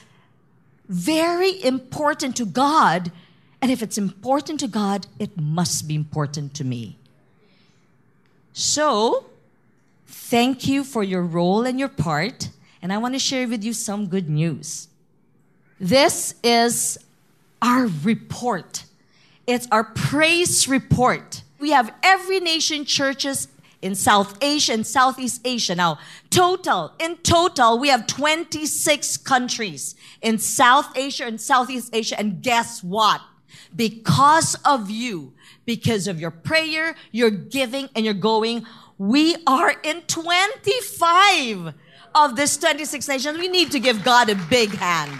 very 0.89 1.63
important 1.63 2.35
to 2.37 2.45
God. 2.45 3.11
And 3.67 3.73
if 3.73 3.81
it's 3.81 3.97
important 3.97 4.61
to 4.61 4.67
God, 4.69 5.07
it 5.19 5.37
must 5.37 5.89
be 5.89 5.95
important 5.95 6.53
to 6.53 6.63
me. 6.63 6.95
So, 8.53 9.25
thank 10.05 10.69
you 10.69 10.85
for 10.85 11.03
your 11.03 11.21
role 11.21 11.65
and 11.65 11.77
your 11.77 11.89
part. 11.89 12.49
And 12.81 12.93
I 12.93 12.97
want 12.97 13.15
to 13.15 13.19
share 13.19 13.45
with 13.45 13.65
you 13.65 13.73
some 13.73 14.07
good 14.07 14.29
news. 14.29 14.87
This 15.81 16.35
is 16.45 16.97
our 17.61 17.87
report. 18.03 18.85
It's 19.45 19.67
our 19.69 19.83
praise 19.83 20.69
report. 20.69 21.41
We 21.59 21.71
have 21.71 21.93
every 22.01 22.39
nation 22.39 22.85
churches 22.85 23.49
in 23.81 23.95
South 23.95 24.37
Asia 24.41 24.71
and 24.71 24.87
Southeast 24.87 25.41
Asia. 25.43 25.75
Now, 25.75 25.99
total, 26.29 26.93
in 26.99 27.17
total, 27.17 27.79
we 27.79 27.89
have 27.89 28.07
26 28.07 29.17
countries 29.17 29.93
in 30.21 30.37
South 30.37 30.97
Asia 30.97 31.25
and 31.25 31.41
Southeast 31.41 31.93
Asia. 31.93 32.17
And 32.17 32.41
guess 32.41 32.81
what? 32.81 33.19
Because 33.75 34.55
of 34.65 34.89
you, 34.89 35.33
because 35.65 36.07
of 36.07 36.19
your 36.19 36.31
prayer, 36.31 36.95
your 37.11 37.29
giving, 37.29 37.89
and 37.95 38.05
your 38.05 38.13
going, 38.13 38.65
we 38.97 39.35
are 39.45 39.75
in 39.83 40.01
25 40.01 41.73
of 42.15 42.35
these 42.35 42.57
26 42.57 43.07
nations. 43.07 43.37
We 43.37 43.47
need 43.47 43.71
to 43.71 43.79
give 43.79 44.03
God 44.03 44.29
a 44.29 44.35
big 44.35 44.69
hand. 44.71 45.11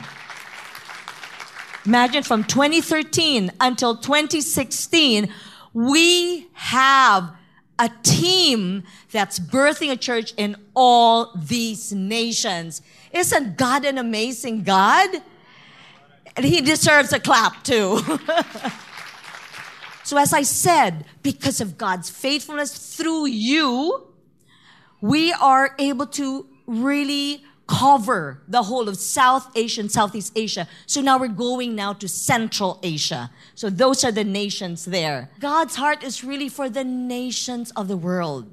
Imagine 1.85 2.23
from 2.23 2.43
2013 2.43 3.51
until 3.61 3.95
2016, 3.95 5.31
we 5.73 6.49
have 6.53 7.33
a 7.79 7.89
team 8.03 8.83
that's 9.11 9.39
birthing 9.39 9.91
a 9.91 9.95
church 9.95 10.33
in 10.37 10.55
all 10.73 11.31
these 11.35 11.93
nations. 11.93 12.81
Isn't 13.13 13.57
God 13.57 13.85
an 13.85 13.97
amazing 13.97 14.63
God? 14.63 15.21
And 16.37 16.45
he 16.45 16.61
deserves 16.61 17.11
a 17.11 17.19
clap 17.19 17.63
too. 17.63 17.97
so, 20.03 20.17
as 20.17 20.33
I 20.33 20.43
said, 20.43 21.05
because 21.23 21.59
of 21.59 21.77
God's 21.77 22.09
faithfulness 22.09 22.95
through 22.95 23.25
you, 23.25 24.07
we 25.01 25.33
are 25.33 25.75
able 25.79 26.05
to 26.07 26.45
really 26.67 27.43
cover 27.67 28.41
the 28.47 28.63
whole 28.63 28.87
of 28.87 28.97
South 28.97 29.49
Asia 29.55 29.81
and 29.81 29.91
Southeast 29.91 30.31
Asia. 30.35 30.67
So 30.85 31.01
now 31.01 31.19
we're 31.19 31.27
going 31.27 31.75
now 31.75 31.93
to 31.93 32.07
Central 32.07 32.79
Asia. 32.81 33.29
So 33.55 33.69
those 33.69 34.03
are 34.05 34.11
the 34.11 34.23
nations 34.23 34.85
there. 34.85 35.29
God's 35.39 35.75
heart 35.75 36.03
is 36.03 36.23
really 36.23 36.49
for 36.49 36.69
the 36.69 36.85
nations 36.85 37.71
of 37.71 37.87
the 37.87 37.97
world. 37.97 38.49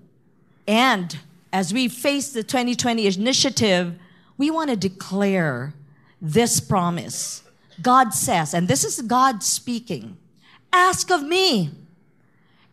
And 0.67 1.17
as 1.53 1.73
we 1.73 1.89
face 1.89 2.33
the 2.33 2.43
2020 2.43 3.07
initiative, 3.07 3.95
we 4.37 4.51
want 4.51 4.71
to 4.71 4.77
declare 4.77 5.75
this 6.21 6.59
promise. 6.59 7.44
God 7.83 8.15
says, 8.15 8.55
and 8.55 8.69
this 8.69 8.85
is 8.85 9.01
God 9.03 9.43
speaking, 9.43 10.17
ask 10.73 11.11
of 11.11 11.23
me, 11.23 11.71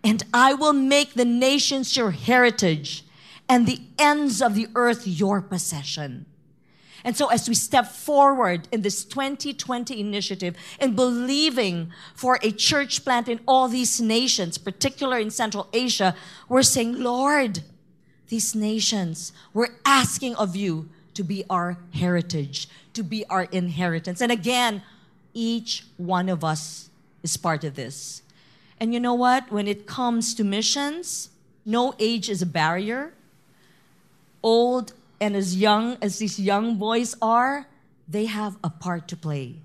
and 0.04 0.24
I 0.34 0.54
will 0.54 0.74
make 0.74 1.14
the 1.14 1.26
nations 1.26 1.96
your 1.96 2.12
heritage 2.12 3.06
and 3.48 3.68
the 3.68 3.82
ends 4.00 4.42
of 4.42 4.56
the 4.56 4.68
earth 4.76 5.06
your 5.06 5.42
possession. 5.42 6.26
And 7.04 7.18
so, 7.18 7.28
as 7.28 7.50
we 7.50 7.56
step 7.56 7.88
forward 7.88 8.68
in 8.72 8.82
this 8.82 9.04
2020 9.06 10.00
initiative 10.00 10.56
and 10.80 10.96
believing 10.96 11.92
for 12.14 12.38
a 12.44 12.52
church 12.52 13.04
plant 13.04 13.28
in 13.28 13.40
all 13.48 13.68
these 13.68 14.00
nations, 14.00 14.58
particularly 14.58 15.24
in 15.24 15.32
Central 15.32 15.68
Asia, 15.74 16.16
we're 16.48 16.62
saying, 16.64 17.02
Lord, 17.02 17.62
these 18.30 18.54
nations, 18.56 19.34
we're 19.54 19.76
asking 19.84 20.36
of 20.36 20.56
you 20.56 20.90
to 21.16 21.24
be 21.24 21.44
our 21.50 21.78
heritage, 21.94 22.70
to 22.94 23.04
be 23.04 23.26
our 23.30 23.44
inheritance. 23.44 24.22
And 24.22 24.32
again, 24.32 24.84
each 25.34 25.86
one 25.98 26.30
of 26.30 26.44
us 26.44 26.90
is 27.24 27.38
part 27.38 27.64
of 27.64 27.76
this. 27.76 28.22
And 28.80 28.94
you 28.94 29.00
know 29.00 29.14
what? 29.14 29.52
When 29.52 29.68
it 29.68 29.86
comes 29.86 30.34
to 30.36 30.44
missions, 30.44 31.30
no 31.66 31.94
age 32.00 32.30
is 32.30 32.42
a 32.42 32.46
barrier. 32.46 33.14
Old 34.42 34.94
and 35.20 35.36
as 35.36 35.56
young 35.56 35.98
as 36.02 36.18
these 36.18 36.40
young 36.40 36.78
boys 36.78 37.16
are, 37.22 37.68
they 38.08 38.26
have 38.26 38.58
a 38.64 38.70
part 38.70 39.08
to 39.10 39.16
play. 39.16 39.58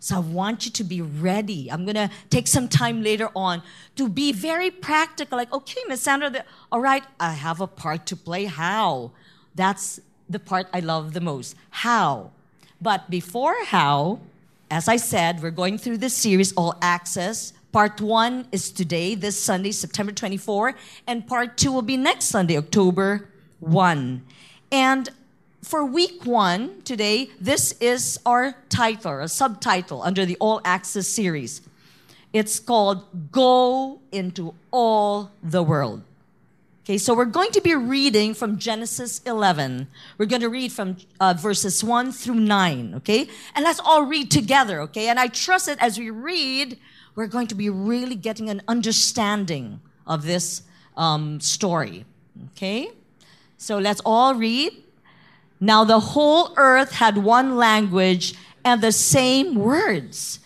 So 0.00 0.16
I 0.16 0.18
want 0.18 0.66
you 0.66 0.72
to 0.72 0.84
be 0.84 1.00
ready. 1.00 1.70
I'm 1.70 1.84
going 1.84 1.94
to 1.94 2.10
take 2.28 2.46
some 2.46 2.68
time 2.68 3.02
later 3.02 3.30
on 3.34 3.62
to 3.96 4.08
be 4.08 4.32
very 4.32 4.70
practical. 4.70 5.38
Like, 5.38 5.52
okay, 5.52 5.80
Miss 5.88 6.02
Sandra, 6.02 6.28
the, 6.28 6.44
all 6.70 6.80
right, 6.80 7.04
I 7.18 7.32
have 7.32 7.60
a 7.60 7.66
part 7.66 8.04
to 8.06 8.16
play. 8.16 8.44
How? 8.44 9.12
That's 9.54 10.00
the 10.28 10.38
part 10.38 10.66
I 10.74 10.80
love 10.80 11.14
the 11.14 11.20
most. 11.20 11.56
How? 11.70 12.32
But 12.82 13.08
before 13.08 13.56
how, 13.64 14.20
as 14.74 14.88
I 14.88 14.96
said, 14.96 15.40
we're 15.40 15.52
going 15.52 15.78
through 15.78 15.98
this 15.98 16.14
series, 16.14 16.52
All 16.54 16.76
Access. 16.82 17.52
Part 17.70 18.00
one 18.00 18.48
is 18.50 18.72
today, 18.72 19.14
this 19.14 19.40
Sunday, 19.40 19.70
September 19.70 20.10
24, 20.10 20.74
and 21.06 21.24
part 21.28 21.56
two 21.56 21.70
will 21.70 21.82
be 21.82 21.96
next 21.96 22.24
Sunday, 22.24 22.58
October 22.58 23.28
1. 23.60 24.20
And 24.72 25.08
for 25.62 25.84
week 25.84 26.26
one 26.26 26.82
today, 26.82 27.30
this 27.40 27.76
is 27.80 28.18
our 28.26 28.56
title, 28.68 29.20
a 29.20 29.28
subtitle 29.28 30.02
under 30.02 30.26
the 30.26 30.36
All 30.40 30.60
Access 30.64 31.06
series. 31.06 31.60
It's 32.32 32.58
called 32.58 33.30
Go 33.30 34.00
into 34.10 34.54
All 34.72 35.30
the 35.40 35.62
World. 35.62 36.02
Okay, 36.84 36.98
so 36.98 37.14
we're 37.14 37.24
going 37.24 37.50
to 37.52 37.62
be 37.62 37.74
reading 37.74 38.34
from 38.34 38.58
Genesis 38.58 39.22
11. 39.24 39.88
We're 40.18 40.26
going 40.26 40.42
to 40.42 40.50
read 40.50 40.70
from 40.70 40.98
uh, 41.18 41.32
verses 41.32 41.82
1 41.82 42.12
through 42.12 42.34
9, 42.34 42.96
okay? 42.96 43.26
And 43.54 43.64
let's 43.64 43.80
all 43.82 44.04
read 44.04 44.30
together, 44.30 44.82
okay? 44.82 45.08
And 45.08 45.18
I 45.18 45.28
trust 45.28 45.64
that 45.64 45.82
as 45.82 45.98
we 45.98 46.10
read, 46.10 46.78
we're 47.14 47.26
going 47.26 47.46
to 47.46 47.54
be 47.54 47.70
really 47.70 48.16
getting 48.16 48.50
an 48.50 48.60
understanding 48.68 49.80
of 50.06 50.26
this 50.26 50.60
um, 50.94 51.40
story, 51.40 52.04
okay? 52.50 52.90
So 53.56 53.78
let's 53.78 54.02
all 54.04 54.34
read. 54.34 54.74
Now 55.60 55.84
the 55.84 56.00
whole 56.00 56.52
earth 56.58 56.92
had 56.92 57.16
one 57.16 57.56
language 57.56 58.34
and 58.62 58.82
the 58.82 58.92
same 58.92 59.54
words. 59.54 60.38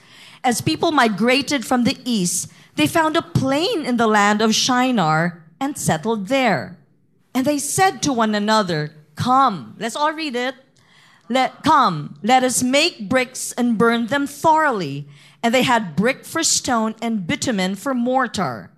As 0.44 0.60
people 0.60 0.92
migrated 0.92 1.66
from 1.66 1.82
the 1.82 1.98
east, 2.04 2.52
they 2.76 2.86
found 2.86 3.16
a 3.16 3.22
plain 3.22 3.84
in 3.84 3.96
the 3.96 4.06
land 4.06 4.40
of 4.40 4.54
Shinar 4.54 5.42
and 5.60 5.78
settled 5.78 6.28
there. 6.28 6.78
And 7.34 7.46
they 7.46 7.58
said 7.58 8.02
to 8.02 8.12
one 8.12 8.34
another, 8.34 8.92
Come, 9.14 9.76
let's 9.78 9.96
all 9.96 10.12
read 10.12 10.36
it. 10.36 10.54
Let 11.28 11.62
come, 11.62 12.18
let 12.22 12.42
us 12.42 12.62
make 12.62 13.08
bricks 13.08 13.52
and 13.52 13.76
burn 13.76 14.06
them 14.06 14.26
thoroughly. 14.26 15.08
And 15.42 15.54
they 15.54 15.62
had 15.62 15.94
brick 15.94 16.24
for 16.24 16.42
stone 16.42 16.94
and 17.02 17.26
bitumen 17.26 17.74
for 17.74 17.94
mortar. 17.94 18.70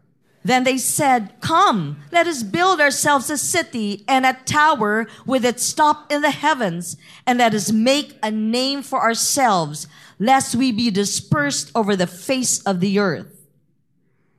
Then 0.42 0.64
they 0.64 0.78
said, 0.78 1.34
Come, 1.40 1.98
let 2.10 2.26
us 2.26 2.42
build 2.42 2.80
ourselves 2.80 3.28
a 3.30 3.36
city 3.36 4.04
and 4.08 4.24
a 4.24 4.38
tower 4.44 5.06
with 5.26 5.44
its 5.44 5.72
top 5.72 6.10
in 6.10 6.22
the 6.22 6.30
heavens, 6.30 6.96
and 7.26 7.38
let 7.38 7.54
us 7.54 7.70
make 7.70 8.18
a 8.22 8.30
name 8.30 8.82
for 8.82 9.00
ourselves, 9.00 9.86
lest 10.18 10.54
we 10.54 10.72
be 10.72 10.90
dispersed 10.90 11.70
over 11.74 11.94
the 11.94 12.06
face 12.06 12.62
of 12.62 12.80
the 12.80 12.98
earth. 12.98 13.39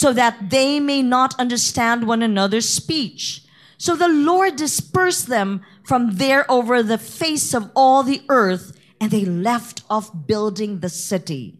so 0.00 0.14
that 0.14 0.48
they 0.48 0.80
may 0.80 1.02
not 1.02 1.38
understand 1.38 2.06
one 2.06 2.22
another's 2.22 2.66
speech. 2.66 3.42
So 3.76 3.94
the 3.94 4.08
Lord 4.08 4.56
dispersed 4.56 5.26
them 5.26 5.60
from 5.84 6.16
there 6.16 6.50
over 6.50 6.82
the 6.82 6.96
face 6.96 7.52
of 7.52 7.70
all 7.76 8.02
the 8.02 8.22
earth 8.30 8.72
and 8.98 9.10
they 9.10 9.26
left 9.26 9.82
off 9.90 10.10
building 10.26 10.80
the 10.80 10.88
city. 10.88 11.58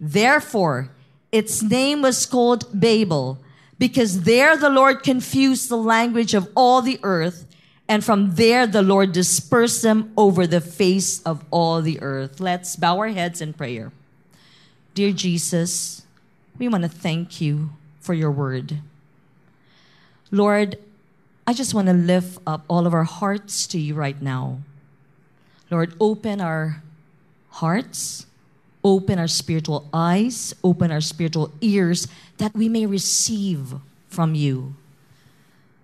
Therefore, 0.00 0.90
its 1.30 1.62
name 1.62 2.02
was 2.02 2.26
called 2.26 2.66
Babel 2.74 3.38
because 3.78 4.22
there 4.22 4.56
the 4.56 4.70
Lord 4.70 5.04
confused 5.04 5.68
the 5.68 5.76
language 5.76 6.34
of 6.34 6.48
all 6.56 6.82
the 6.82 6.98
earth, 7.04 7.46
and 7.88 8.04
from 8.04 8.34
there 8.34 8.66
the 8.66 8.82
Lord 8.82 9.12
dispersed 9.12 9.82
them 9.82 10.12
over 10.16 10.48
the 10.48 10.60
face 10.60 11.22
of 11.22 11.44
all 11.52 11.80
the 11.80 12.00
earth. 12.02 12.40
Let's 12.40 12.74
bow 12.74 12.98
our 12.98 13.08
heads 13.08 13.40
in 13.40 13.52
prayer. 13.52 13.92
Dear 14.94 15.12
Jesus, 15.12 16.02
we 16.58 16.68
want 16.68 16.82
to 16.82 16.88
thank 16.88 17.40
you 17.40 17.70
for 18.00 18.14
your 18.14 18.30
word. 18.30 18.78
Lord, 20.30 20.78
I 21.46 21.52
just 21.52 21.74
want 21.74 21.88
to 21.88 21.94
lift 21.94 22.38
up 22.46 22.64
all 22.68 22.86
of 22.86 22.94
our 22.94 23.04
hearts 23.04 23.66
to 23.68 23.78
you 23.78 23.94
right 23.94 24.20
now. 24.20 24.58
Lord, 25.70 25.94
open 26.00 26.40
our 26.40 26.82
hearts, 27.50 28.26
open 28.84 29.18
our 29.18 29.28
spiritual 29.28 29.88
eyes, 29.92 30.54
open 30.62 30.90
our 30.90 31.00
spiritual 31.00 31.52
ears 31.60 32.08
that 32.38 32.54
we 32.54 32.68
may 32.68 32.86
receive 32.86 33.74
from 34.08 34.34
you. 34.34 34.74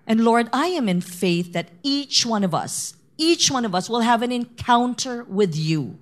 And 0.07 0.23
Lord, 0.23 0.49
I 0.51 0.67
am 0.67 0.89
in 0.89 1.01
faith 1.01 1.53
that 1.53 1.69
each 1.83 2.25
one 2.25 2.43
of 2.43 2.53
us, 2.55 2.95
each 3.17 3.51
one 3.51 3.65
of 3.65 3.75
us 3.75 3.89
will 3.89 4.01
have 4.01 4.21
an 4.21 4.31
encounter 4.31 5.23
with 5.25 5.55
you. 5.55 5.97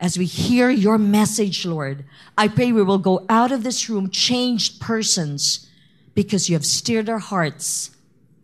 As 0.00 0.16
we 0.16 0.26
hear 0.26 0.70
your 0.70 0.96
message, 0.96 1.66
Lord, 1.66 2.04
I 2.36 2.46
pray 2.46 2.70
we 2.70 2.82
will 2.82 2.98
go 2.98 3.24
out 3.28 3.50
of 3.50 3.64
this 3.64 3.88
room 3.88 4.10
changed 4.10 4.80
persons 4.80 5.66
because 6.14 6.48
you 6.48 6.54
have 6.54 6.64
steered 6.64 7.08
our 7.08 7.18
hearts 7.18 7.90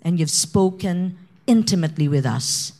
and 0.02 0.18
you've 0.18 0.30
spoken 0.30 1.16
intimately 1.46 2.08
with 2.08 2.26
us. 2.26 2.72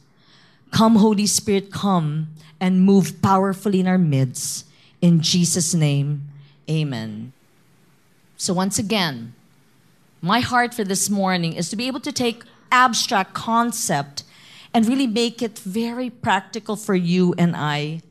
Come, 0.72 0.96
Holy 0.96 1.26
Spirit, 1.26 1.70
come 1.70 2.28
and 2.60 2.82
move 2.82 3.22
powerfully 3.22 3.78
in 3.78 3.86
our 3.86 3.98
midst. 3.98 4.66
In 5.00 5.20
Jesus' 5.20 5.72
name, 5.72 6.28
amen. 6.68 7.32
So, 8.36 8.52
once 8.52 8.78
again, 8.78 9.34
my 10.20 10.40
heart 10.40 10.74
for 10.74 10.82
this 10.82 11.08
morning 11.08 11.52
is 11.52 11.70
to 11.70 11.76
be 11.76 11.86
able 11.86 12.00
to 12.00 12.10
take 12.10 12.42
abstract 12.72 13.34
concept 13.34 14.24
and 14.72 14.86
really 14.86 15.06
make 15.06 15.42
it 15.42 15.58
very 15.60 16.10
practical 16.10 16.74
for 16.74 16.96
you 16.96 17.34
and 17.38 17.54
I 17.54 18.02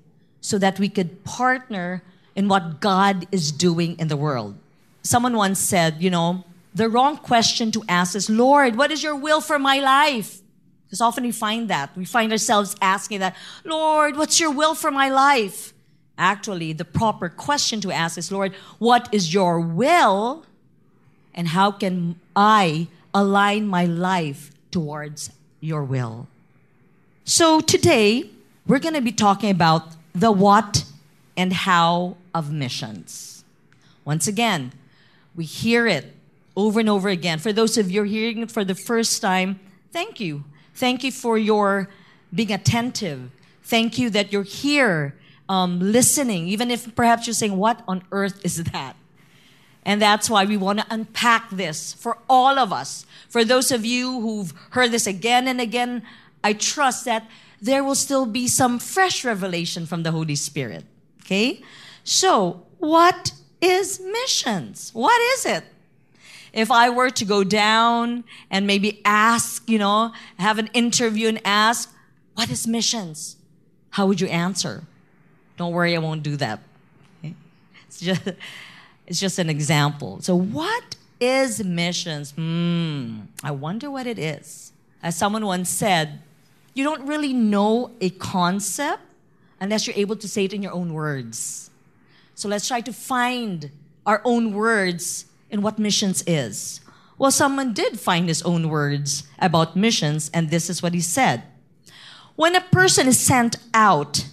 so 0.44 0.60
that 0.60 0.78
we 0.78 0.90
could 0.90 1.24
partner 1.24 2.04
in 2.36 2.50
what 2.50 2.82
God 2.82 3.26
is 3.32 3.52
doing 3.52 3.98
in 3.98 4.10
the 4.10 4.18
world. 4.18 4.56
Someone 5.02 5.38
once 5.38 5.58
said, 5.58 6.04
you 6.04 6.10
know, 6.10 6.44
the 6.76 6.90
wrong 6.90 7.16
question 7.16 7.72
to 7.72 7.84
ask 7.88 8.14
is, 8.14 8.30
Lord, 8.30 8.76
what 8.76 8.92
is 8.92 9.02
your 9.02 9.16
will 9.16 9.40
for 9.40 9.58
my 9.58 9.80
life? 9.80 10.42
Because 10.86 11.00
often 11.00 11.24
we 11.24 11.32
find 11.32 11.70
that. 11.70 11.96
We 11.96 12.04
find 12.04 12.30
ourselves 12.32 12.76
asking 12.82 13.22
that, 13.22 13.38
Lord, 13.64 14.18
what's 14.18 14.40
your 14.40 14.52
will 14.52 14.76
for 14.76 14.92
my 14.92 15.10
life? 15.10 15.74
Actually, 16.18 16.74
the 16.74 16.86
proper 16.86 17.30
question 17.30 17.80
to 17.82 17.92
ask 17.92 18.18
is, 18.18 18.30
Lord, 18.30 18.54
what 18.80 19.08
is 19.14 19.34
your 19.34 19.62
will? 19.62 20.46
And 21.34 21.48
how 21.48 21.72
can 21.72 22.20
I 22.36 22.88
align 23.14 23.66
my 23.66 23.86
life 23.86 24.52
towards 24.72 25.32
your 25.62 25.84
will? 25.84 26.28
So 27.24 27.62
today, 27.62 28.30
we're 28.68 28.80
going 28.80 28.96
to 28.96 29.02
be 29.02 29.14
talking 29.14 29.50
about 29.50 29.96
the 30.14 30.32
what 30.32 30.86
and 31.36 31.54
how 31.54 32.18
of 32.34 32.52
missions. 32.52 33.44
Once 34.06 34.28
again, 34.28 34.72
we 35.36 35.46
hear 35.46 35.88
it 35.88 36.14
over 36.56 36.80
and 36.80 36.90
over 36.90 37.10
again. 37.10 37.40
For 37.40 37.52
those 37.52 37.78
of 37.78 37.90
you 37.90 38.04
hearing 38.04 38.40
it 38.40 38.52
for 38.52 38.64
the 38.64 38.76
first 38.76 39.22
time, 39.22 39.60
thank 39.92 40.20
you 40.20 40.44
Thank 40.74 41.04
you 41.04 41.12
for 41.12 41.38
your 41.38 41.90
being 42.34 42.52
attentive. 42.52 43.30
Thank 43.64 43.98
you 43.98 44.10
that 44.10 44.34
you're 44.34 44.44
here 44.44 45.16
um, 45.48 45.80
listening, 45.80 46.48
even 46.48 46.72
if 46.72 46.96
perhaps 46.96 47.28
you're 47.28 47.34
saying, 47.34 47.58
What 47.58 47.84
on 47.88 48.04
earth 48.12 48.44
is 48.44 48.64
that? 48.64 48.96
And 49.86 50.02
that's 50.02 50.30
why 50.30 50.46
we 50.46 50.58
want 50.58 50.80
to 50.80 50.86
unpack 50.90 51.50
this 51.50 51.94
for 51.94 52.18
all 52.30 52.58
of 52.58 52.72
us. 52.72 53.06
For 53.30 53.44
those 53.44 53.72
of 53.72 53.86
you 53.86 54.22
who've 54.22 54.54
heard 54.72 54.92
this 54.92 55.06
again 55.06 55.48
and 55.48 55.60
again, 55.60 56.04
I 56.44 56.54
trust 56.54 57.06
that 57.06 57.28
there 57.64 57.84
will 57.84 57.96
still 57.96 58.26
be 58.26 58.48
some 58.48 58.78
fresh 58.78 59.26
revelation 59.26 59.86
from 59.86 60.04
the 60.04 60.12
Holy 60.12 60.36
Spirit. 60.36 60.84
Okay? 61.22 61.62
So, 62.04 62.66
what 62.78 63.32
is 63.62 64.00
missions? 64.00 64.92
What 64.94 65.20
is 65.34 65.46
it? 65.46 65.64
if 66.54 66.70
I 66.70 66.90
were 66.92 67.10
to 67.10 67.26
go 67.26 67.44
down 67.44 68.24
and 68.50 68.66
maybe 68.68 69.02
ask, 69.04 69.68
you 69.68 69.80
know, 69.80 70.14
have 70.38 70.60
an 70.60 70.70
interview 70.74 71.28
and 71.28 71.42
ask, 71.44 71.92
what 72.36 72.50
is 72.50 72.68
missions? 72.68 73.38
How 73.90 74.06
would 74.06 74.22
you 74.22 74.28
answer? 74.28 74.84
Don't 75.58 75.74
worry, 75.74 75.96
I 75.96 76.00
won't 76.00 76.24
do 76.24 76.38
that. 76.38 76.62
It's 77.88 78.00
just, 78.00 78.22
it's 79.08 79.20
just 79.20 79.40
an 79.40 79.50
example. 79.50 80.22
So, 80.22 80.36
what 80.36 80.96
is 81.20 81.64
missions? 81.64 82.32
Hmm, 82.32 83.22
I 83.44 83.52
wonder 83.52 83.92
what 83.92 84.08
it 84.08 84.18
is. 84.18 84.72
As 85.02 85.16
someone 85.16 85.46
once 85.46 85.70
said, 85.70 86.22
you 86.74 86.84
don't 86.84 87.06
really 87.06 87.34
know 87.34 87.92
a 88.02 88.10
concept 88.10 89.02
unless 89.60 89.88
you're 89.88 89.96
able 89.96 90.16
to 90.16 90.28
say 90.28 90.46
it 90.46 90.54
in 90.54 90.62
your 90.62 90.74
own 90.74 90.94
words. 90.94 91.70
So 92.36 92.50
let's 92.50 92.68
try 92.68 92.82
to 92.82 92.94
find 92.94 93.72
our 94.06 94.22
own 94.26 94.54
words 94.54 95.26
in 95.50 95.62
what 95.62 95.80
missions 95.80 96.24
is. 96.26 96.82
Well, 97.18 97.32
someone 97.32 97.74
did 97.74 98.00
find 98.00 98.28
his 98.28 98.42
own 98.42 98.70
words 98.70 99.24
about 99.40 99.76
missions, 99.76 100.32
and 100.34 100.50
this 100.50 100.70
is 100.70 100.82
what 100.82 100.94
he 100.94 101.02
said. 101.02 101.44
When 102.36 102.56
a 102.56 102.62
person 102.62 103.08
is 103.08 103.20
sent 103.20 103.58
out 103.74 104.26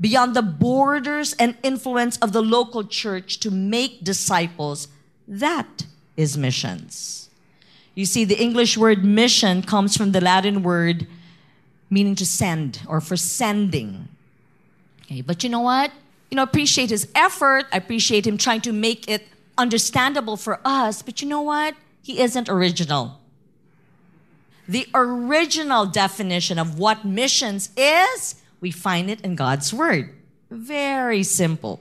beyond 0.00 0.36
the 0.36 0.42
borders 0.42 1.32
and 1.34 1.56
influence 1.62 2.18
of 2.18 2.32
the 2.32 2.42
local 2.42 2.84
church 2.84 3.40
to 3.40 3.50
make 3.50 4.04
disciples, 4.04 4.88
that 5.26 5.86
is 6.16 6.36
missions. 6.36 7.30
You 7.94 8.04
see, 8.04 8.24
the 8.24 8.40
English 8.40 8.76
word 8.76 9.04
mission 9.04 9.62
comes 9.62 9.96
from 9.96 10.12
the 10.12 10.20
Latin 10.20 10.62
word 10.62 11.06
meaning 11.90 12.14
to 12.14 12.24
send 12.24 12.80
or 12.86 13.00
for 13.00 13.16
sending. 13.16 14.08
Okay, 15.02 15.20
but 15.20 15.42
you 15.42 15.50
know 15.50 15.60
what? 15.60 15.90
You 16.30 16.36
know, 16.36 16.42
appreciate 16.44 16.90
his 16.90 17.08
effort. 17.14 17.66
I 17.72 17.76
appreciate 17.78 18.26
him 18.26 18.38
trying 18.38 18.60
to 18.62 18.72
make 18.72 19.08
it 19.08 19.26
understandable 19.58 20.36
for 20.36 20.60
us, 20.64 21.02
but 21.02 21.20
you 21.20 21.28
know 21.28 21.42
what? 21.42 21.74
He 22.02 22.20
isn't 22.20 22.48
original. 22.48 23.18
The 24.68 24.86
original 24.94 25.84
definition 25.84 26.58
of 26.58 26.78
what 26.78 27.04
missions 27.04 27.70
is, 27.76 28.36
we 28.60 28.70
find 28.70 29.10
it 29.10 29.20
in 29.22 29.34
God's 29.34 29.74
Word. 29.74 30.14
Very 30.50 31.24
simple. 31.24 31.80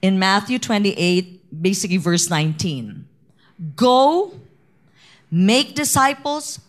In 0.00 0.18
Matthew 0.18 0.58
28, 0.58 1.62
basically 1.62 1.98
verse 1.98 2.30
19 2.30 3.04
Go, 3.76 4.32
make 5.30 5.74
disciples, 5.74 6.60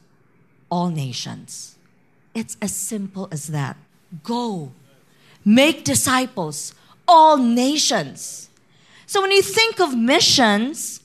all 0.69 0.89
nations. 0.89 1.75
It's 2.33 2.57
as 2.61 2.75
simple 2.75 3.27
as 3.31 3.47
that. 3.47 3.77
Go, 4.23 4.71
make 5.43 5.83
disciples, 5.83 6.73
all 7.07 7.37
nations. 7.37 8.49
So 9.05 9.21
when 9.21 9.31
you 9.31 9.41
think 9.41 9.79
of 9.79 9.97
missions, 9.97 11.01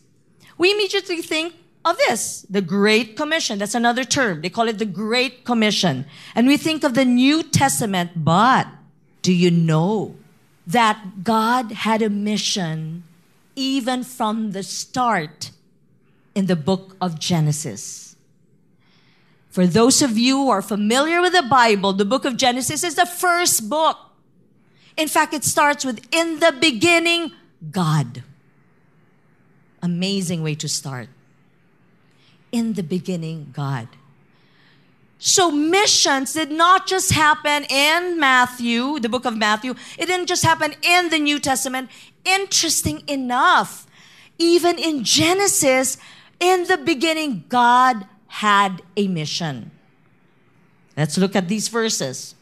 we 0.58 0.72
immediately 0.72 1.22
think 1.22 1.54
of 1.84 1.96
this, 1.96 2.46
the 2.48 2.62
Great 2.62 3.16
Commission. 3.16 3.58
That's 3.58 3.74
another 3.74 4.04
term. 4.04 4.40
They 4.40 4.50
call 4.50 4.68
it 4.68 4.78
the 4.78 4.86
Great 4.86 5.44
Commission. 5.44 6.06
And 6.34 6.46
we 6.46 6.56
think 6.56 6.84
of 6.84 6.94
the 6.94 7.04
New 7.04 7.42
Testament, 7.42 8.12
but 8.16 8.66
do 9.22 9.32
you 9.32 9.50
know 9.50 10.16
that 10.66 11.24
God 11.24 11.72
had 11.72 12.02
a 12.02 12.10
mission 12.10 13.04
even 13.56 14.02
from 14.02 14.52
the 14.52 14.62
start 14.62 15.50
in 16.34 16.46
the 16.46 16.56
book 16.56 16.96
of 17.00 17.18
Genesis? 17.18 18.13
For 19.54 19.68
those 19.68 20.02
of 20.02 20.18
you 20.18 20.36
who 20.36 20.50
are 20.50 20.60
familiar 20.60 21.20
with 21.20 21.32
the 21.32 21.44
Bible, 21.44 21.92
the 21.92 22.04
book 22.04 22.24
of 22.24 22.36
Genesis 22.36 22.82
is 22.82 22.96
the 22.96 23.06
first 23.06 23.70
book. 23.70 23.96
In 24.96 25.06
fact, 25.06 25.32
it 25.32 25.44
starts 25.44 25.84
with, 25.84 26.04
in 26.10 26.40
the 26.40 26.50
beginning, 26.60 27.30
God. 27.70 28.24
Amazing 29.80 30.42
way 30.42 30.56
to 30.56 30.68
start. 30.68 31.08
In 32.50 32.72
the 32.72 32.82
beginning, 32.82 33.52
God. 33.52 33.86
So 35.20 35.52
missions 35.52 36.32
did 36.32 36.50
not 36.50 36.88
just 36.88 37.12
happen 37.12 37.62
in 37.70 38.18
Matthew, 38.18 38.98
the 38.98 39.08
book 39.08 39.24
of 39.24 39.36
Matthew. 39.36 39.76
It 39.96 40.06
didn't 40.06 40.26
just 40.26 40.42
happen 40.42 40.74
in 40.82 41.10
the 41.10 41.20
New 41.20 41.38
Testament. 41.38 41.90
Interesting 42.24 43.04
enough, 43.06 43.86
even 44.36 44.80
in 44.80 45.04
Genesis, 45.04 45.96
in 46.40 46.64
the 46.64 46.76
beginning, 46.76 47.44
God 47.48 48.08
had 48.40 48.82
a 48.96 49.06
mission. 49.06 49.70
Let's 50.96 51.18
look 51.18 51.36
at 51.36 51.48
these 51.48 51.68
verses. 51.68 52.34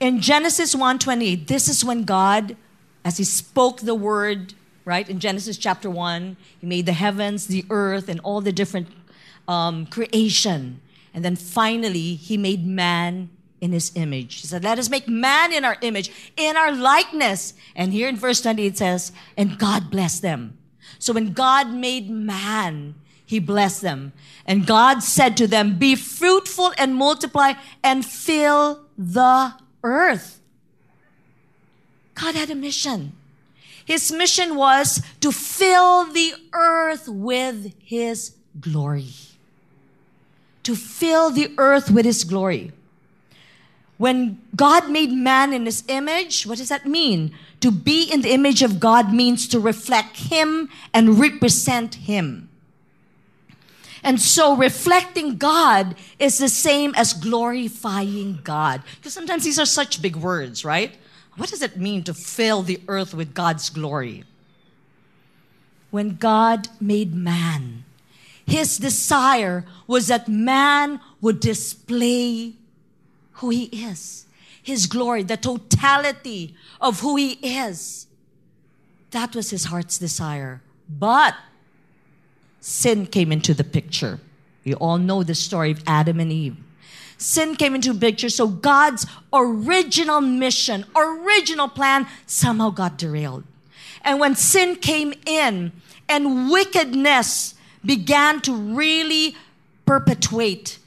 In 0.00 0.20
Genesis 0.20 0.74
1:28, 0.74 1.46
this 1.46 1.68
is 1.68 1.84
when 1.84 2.04
God 2.04 2.56
as 3.04 3.16
he 3.16 3.24
spoke 3.24 3.80
the 3.80 3.94
word, 3.94 4.54
right, 4.84 5.08
in 5.08 5.18
Genesis 5.18 5.56
chapter 5.56 5.88
1, 5.88 6.36
he 6.60 6.66
made 6.66 6.84
the 6.84 6.92
heavens, 6.92 7.46
the 7.46 7.64
earth, 7.70 8.08
and 8.08 8.20
all 8.20 8.40
the 8.40 8.52
different 8.52 8.88
um, 9.46 9.86
creation. 9.86 10.80
And 11.14 11.24
then 11.24 11.36
finally, 11.36 12.14
he 12.16 12.36
made 12.36 12.66
man 12.66 13.30
in 13.60 13.72
his 13.72 13.92
image. 13.94 14.42
He 14.42 14.46
said, 14.46 14.62
Let 14.62 14.78
us 14.78 14.90
make 14.90 15.08
man 15.08 15.52
in 15.52 15.64
our 15.64 15.78
image, 15.80 16.10
in 16.36 16.56
our 16.56 16.70
likeness. 16.72 17.54
And 17.74 17.92
here 17.92 18.08
in 18.08 18.16
verse 18.16 18.40
20, 18.42 18.66
it 18.66 18.76
says, 18.76 19.12
And 19.36 19.58
God 19.58 19.90
blessed 19.90 20.22
them. 20.22 20.58
So 20.98 21.12
when 21.12 21.32
God 21.32 21.72
made 21.72 22.10
man, 22.10 22.94
he 23.28 23.38
blessed 23.38 23.82
them. 23.82 24.14
And 24.46 24.66
God 24.66 25.02
said 25.02 25.36
to 25.36 25.46
them, 25.46 25.78
Be 25.78 25.94
fruitful 25.94 26.72
and 26.78 26.94
multiply 26.94 27.52
and 27.84 28.02
fill 28.02 28.86
the 28.96 29.52
earth. 29.84 30.40
God 32.14 32.34
had 32.34 32.48
a 32.48 32.54
mission. 32.54 33.12
His 33.84 34.10
mission 34.10 34.56
was 34.56 35.02
to 35.20 35.30
fill 35.30 36.10
the 36.10 36.32
earth 36.54 37.06
with 37.06 37.74
His 37.84 38.34
glory. 38.58 39.10
To 40.62 40.74
fill 40.74 41.28
the 41.28 41.52
earth 41.58 41.90
with 41.90 42.06
His 42.06 42.24
glory. 42.24 42.72
When 43.98 44.40
God 44.56 44.90
made 44.90 45.12
man 45.12 45.52
in 45.52 45.66
his 45.66 45.84
image, 45.88 46.46
what 46.46 46.58
does 46.58 46.68
that 46.68 46.86
mean? 46.86 47.34
To 47.60 47.70
be 47.70 48.04
in 48.04 48.22
the 48.22 48.32
image 48.32 48.62
of 48.62 48.78
God 48.78 49.12
means 49.12 49.48
to 49.48 49.58
reflect 49.58 50.16
him 50.30 50.70
and 50.94 51.18
represent 51.18 51.96
him. 51.96 52.47
And 54.08 54.18
so 54.18 54.56
reflecting 54.56 55.36
God 55.36 55.94
is 56.18 56.38
the 56.38 56.48
same 56.48 56.94
as 56.94 57.12
glorifying 57.12 58.40
God. 58.42 58.82
Because 58.96 59.12
sometimes 59.12 59.44
these 59.44 59.58
are 59.58 59.66
such 59.66 60.00
big 60.00 60.16
words, 60.16 60.64
right? 60.64 60.96
What 61.36 61.50
does 61.50 61.60
it 61.60 61.76
mean 61.76 62.04
to 62.04 62.14
fill 62.14 62.62
the 62.62 62.80
earth 62.88 63.12
with 63.12 63.34
God's 63.34 63.68
glory? 63.68 64.24
When 65.90 66.16
God 66.16 66.68
made 66.80 67.14
man, 67.14 67.84
his 68.46 68.78
desire 68.78 69.66
was 69.86 70.06
that 70.06 70.26
man 70.26 71.00
would 71.20 71.40
display 71.40 72.54
who 73.32 73.50
he 73.50 73.64
is, 73.64 74.24
his 74.62 74.86
glory, 74.86 75.22
the 75.22 75.36
totality 75.36 76.54
of 76.80 77.00
who 77.00 77.16
he 77.16 77.32
is. 77.42 78.06
That 79.10 79.34
was 79.34 79.50
his 79.50 79.66
heart's 79.66 79.98
desire. 79.98 80.62
But 80.88 81.34
sin 82.60 83.06
came 83.06 83.32
into 83.32 83.54
the 83.54 83.64
picture. 83.64 84.20
You 84.64 84.74
all 84.74 84.98
know 84.98 85.22
the 85.22 85.34
story 85.34 85.70
of 85.70 85.82
Adam 85.86 86.20
and 86.20 86.32
Eve. 86.32 86.56
Sin 87.16 87.56
came 87.56 87.74
into 87.74 87.92
the 87.92 87.98
picture, 87.98 88.28
so 88.28 88.46
God's 88.46 89.06
original 89.32 90.20
mission, 90.20 90.84
original 90.94 91.68
plan 91.68 92.06
somehow 92.26 92.70
got 92.70 92.96
derailed. 92.96 93.44
And 94.02 94.20
when 94.20 94.36
sin 94.36 94.76
came 94.76 95.14
in 95.26 95.72
and 96.08 96.50
wickedness 96.50 97.54
began 97.84 98.40
to 98.42 98.54
really 98.54 99.36
perpetuate, 99.84 100.78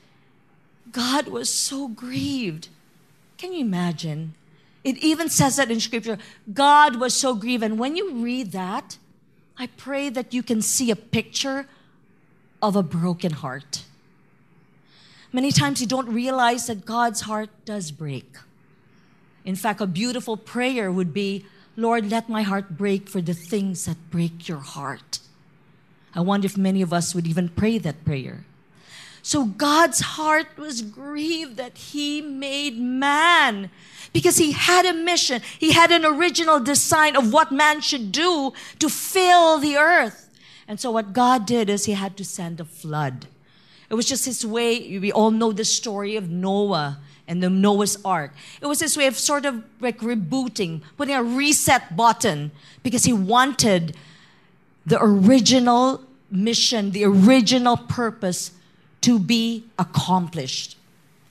God 0.92 1.28
was 1.28 1.50
so 1.50 1.88
grieved. 1.90 2.70
Can 3.38 3.54
you 3.54 3.62
imagine? 3.62 4.34
It 4.84 4.98
even 4.98 5.30
says 5.30 5.58
that 5.58 5.70
in 5.70 5.80
scripture. 5.80 6.18
God 6.54 6.96
was 6.96 7.14
so 7.14 7.36
grieved. 7.36 7.64
And 7.64 7.78
when 7.78 7.96
you 7.96 8.14
read 8.14 8.52
that, 8.54 8.98
I 9.58 9.68
pray 9.68 10.10
that 10.10 10.34
you 10.34 10.44
can 10.44 10.62
see 10.62 10.92
a 10.92 10.96
picture 10.96 11.68
of 12.62 12.76
a 12.76 12.84
broken 12.84 13.32
heart. 13.32 13.84
Many 15.34 15.52
times 15.52 15.80
you 15.82 15.88
don't 15.88 16.10
realize 16.10 16.68
that 16.68 16.86
God's 16.86 17.22
heart 17.22 17.50
does 17.66 17.92
break. 17.92 18.36
In 19.46 19.56
fact, 19.56 19.82
a 19.82 19.88
beautiful 19.88 20.38
prayer 20.38 20.92
would 20.92 21.14
be 21.14 21.46
Lord, 21.78 22.12
let 22.12 22.28
my 22.28 22.42
heart 22.42 22.78
break 22.78 23.08
for 23.08 23.22
the 23.22 23.34
things 23.34 23.86
that 23.86 23.96
break 24.12 24.50
your 24.50 24.60
heart. 24.60 25.20
I 26.14 26.20
wonder 26.20 26.46
if 26.46 26.58
many 26.58 26.82
of 26.82 26.92
us 26.92 27.16
would 27.16 27.26
even 27.26 27.48
pray 27.48 27.78
that 27.78 28.04
prayer. 28.04 28.44
So 29.24 29.46
God's 29.46 30.00
heart 30.00 30.58
was 30.58 30.82
grieved 30.82 31.58
that 31.58 31.78
He 31.78 32.22
made 32.22 32.78
man 32.78 33.70
because 34.14 34.38
He 34.38 34.52
had 34.52 34.86
a 34.86 34.94
mission. 34.94 35.42
He 35.60 35.72
had 35.74 35.92
an 35.92 36.06
original 36.06 36.60
design 36.60 37.16
of 37.16 37.32
what 37.32 37.52
man 37.52 37.82
should 37.82 38.12
do 38.12 38.54
to 38.80 38.90
fill 38.90 39.60
the 39.60 39.78
earth. 39.78 40.30
And 40.68 40.80
so 40.80 40.92
what 40.92 41.14
God 41.14 41.46
did 41.46 41.70
is 41.70 41.86
He 41.86 41.94
had 41.94 42.18
to 42.18 42.26
send 42.26 42.60
a 42.60 42.66
flood. 42.66 43.28
It 43.90 43.96
was 43.96 44.08
just 44.08 44.26
His 44.26 44.46
way. 44.46 44.98
We 44.98 45.12
all 45.12 45.32
know 45.32 45.52
the 45.52 45.66
story 45.66 46.16
of 46.16 46.30
Noah 46.30 47.00
and 47.28 47.44
the 47.44 47.50
Noah's 47.50 47.98
Ark. 48.04 48.34
It 48.60 48.66
was 48.66 48.80
His 48.80 48.98
way 48.98 49.06
of 49.06 49.18
sort 49.18 49.46
of 49.46 49.64
like 49.80 50.00
rebooting, 50.00 50.82
putting 50.98 51.16
a 51.16 51.24
reset 51.24 51.96
button 51.96 52.52
because 52.84 53.04
He 53.04 53.14
wanted 53.14 53.96
the 54.86 54.98
original 55.00 56.02
mission, 56.32 56.92
the 56.92 57.04
original 57.06 57.78
purpose 57.78 58.52
to 59.02 59.20
be 59.20 59.66
accomplished. 59.78 60.78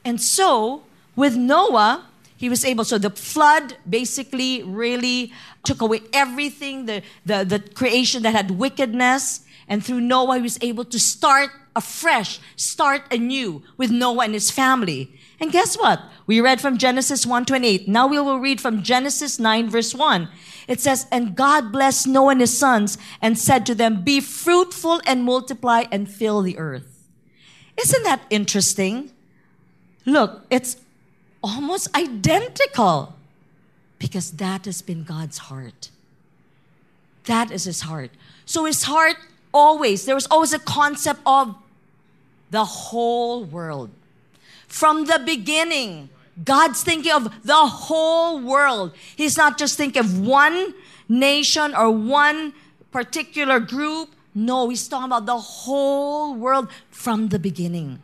And 0.05 0.21
so, 0.21 0.83
with 1.17 1.37
Noah, 1.37 2.07
he 2.37 2.49
was 2.49 2.65
able, 2.65 2.85
so 2.85 2.99
the 2.99 3.11
flood 3.11 3.77
basically 3.89 4.63
really 4.63 5.33
took 5.63 5.83
away 5.83 6.01
everything, 6.13 6.87
the, 6.87 7.03
the, 7.27 7.45
the 7.45 7.59
creation 7.59 8.23
that 8.23 8.35
had 8.35 8.53
wickedness. 8.53 9.45
And 9.69 9.85
through 9.85 10.01
Noah, 10.01 10.37
he 10.37 10.43
was 10.43 10.59
able 10.63 10.85
to 10.87 10.99
start 10.99 11.51
afresh, 11.77 12.41
start 12.57 13.03
anew 13.13 13.63
with 13.77 13.91
Noah 13.91 14.25
and 14.25 14.35
his 14.35 14.51
family. 14.51 15.15
And 15.39 15.53
guess 15.53 15.77
what? 15.77 16.03
We 16.27 16.41
read 16.41 16.61
from 16.61 16.79
Genesis 16.79 17.25
1:28. 17.25 17.89
Now 17.89 18.07
we 18.07 18.19
will 18.19 18.39
read 18.39 18.61
from 18.61 18.83
Genesis 18.83 19.39
9 19.39 19.71
verse 19.71 19.95
1. 19.95 20.29
It 20.69 20.81
says, 20.81 21.07
"And 21.11 21.35
God 21.35 21.73
blessed 21.73 22.07
Noah 22.07 22.33
and 22.33 22.41
his 22.41 22.57
sons 22.57 22.99
and 23.23 23.39
said 23.39 23.65
to 23.67 23.75
them, 23.75 24.03
be 24.03 24.21
fruitful 24.21 25.01
and 25.07 25.25
multiply 25.25 25.85
and 25.91 26.11
fill 26.11 26.43
the 26.43 26.59
earth." 26.59 27.00
Isn't 27.83 28.03
that 28.05 28.23
interesting? 28.31 29.11
Look, 30.05 30.45
it's 30.51 30.77
almost 31.43 31.95
identical 31.97 33.15
because 33.99 34.33
that 34.33 34.65
has 34.65 34.83
been 34.83 35.05
God's 35.05 35.39
heart. 35.39 35.91
That 37.25 37.51
is 37.51 37.65
his 37.65 37.83
heart. 37.83 38.11
So 38.45 38.65
his 38.65 38.85
heart 38.85 39.17
always, 39.53 40.05
there 40.05 40.15
was 40.15 40.27
always 40.27 40.53
a 40.53 40.59
concept 40.59 41.21
of 41.25 41.55
the 42.51 42.65
whole 42.65 43.45
world. 43.45 43.91
From 44.67 45.07
the 45.07 45.21
beginning, 45.25 46.09
God's 46.45 46.83
thinking 46.83 47.13
of 47.13 47.45
the 47.45 47.55
whole 47.55 48.41
world. 48.41 48.93
He's 49.17 49.37
not 49.37 49.59
just 49.59 49.77
thinking 49.77 50.01
of 50.01 50.27
one 50.27 50.75
nation 51.09 51.75
or 51.75 51.91
one 51.91 52.53
particular 52.91 53.61
group. 53.61 54.11
No, 54.35 54.69
he's 54.69 54.87
talking 54.87 55.07
about 55.07 55.27
the 55.27 55.39
whole 55.39 56.35
world 56.35 56.71
from 56.91 57.29
the 57.29 57.39
beginning. 57.39 58.01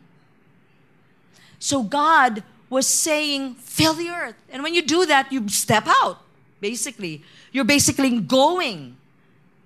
So 1.59 1.83
God 1.83 2.43
was 2.69 2.85
saying, 2.85 3.55
fill 3.55 3.93
the 3.93 4.09
earth. 4.09 4.35
And 4.49 4.61
when 4.61 4.73
you 4.73 4.81
do 4.81 5.05
that, 5.05 5.31
you 5.31 5.47
step 5.47 5.85
out, 5.87 6.21
basically. 6.59 7.23
You're 7.51 7.63
basically 7.63 8.19
going. 8.19 8.97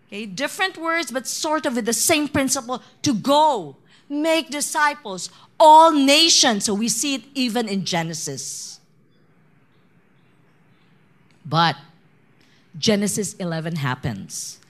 Okay, 0.07 0.25
different 0.25 0.77
words, 0.77 1.11
but 1.11 1.25
sort 1.25 1.65
of 1.65 1.75
with 1.75 1.85
the 1.85 1.93
same 1.93 2.27
principle 2.27 2.83
to 3.01 3.13
go, 3.13 3.77
make 4.09 4.49
disciples, 4.49 5.29
all 5.59 5.91
nations. 5.91 6.65
So 6.65 6.73
we 6.73 6.89
see 6.89 7.15
it 7.15 7.23
even 7.33 7.67
in 7.67 7.85
Genesis. 7.85 8.79
But 11.45 11.75
Genesis 12.77 13.33
11 13.35 13.77
happens. 13.77 14.60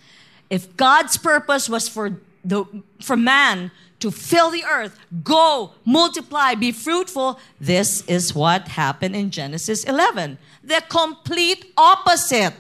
If 0.52 0.76
God's 0.76 1.16
purpose 1.16 1.70
was 1.70 1.88
for 1.88 2.20
the 2.44 2.66
for 3.02 3.16
man 3.16 3.72
to 4.02 4.12
fill 4.12 4.52
the 4.52 4.66
earth, 4.66 5.00
go, 5.24 5.72
multiply, 5.86 6.56
be 6.56 6.74
fruitful, 6.74 7.40
this 7.60 8.04
is 8.06 8.36
what 8.36 8.68
happened 8.68 9.16
in 9.16 9.32
Genesis 9.32 9.86
11. 9.86 10.38
The 10.62 10.84
complete 10.90 11.72
opposite. 11.78 12.54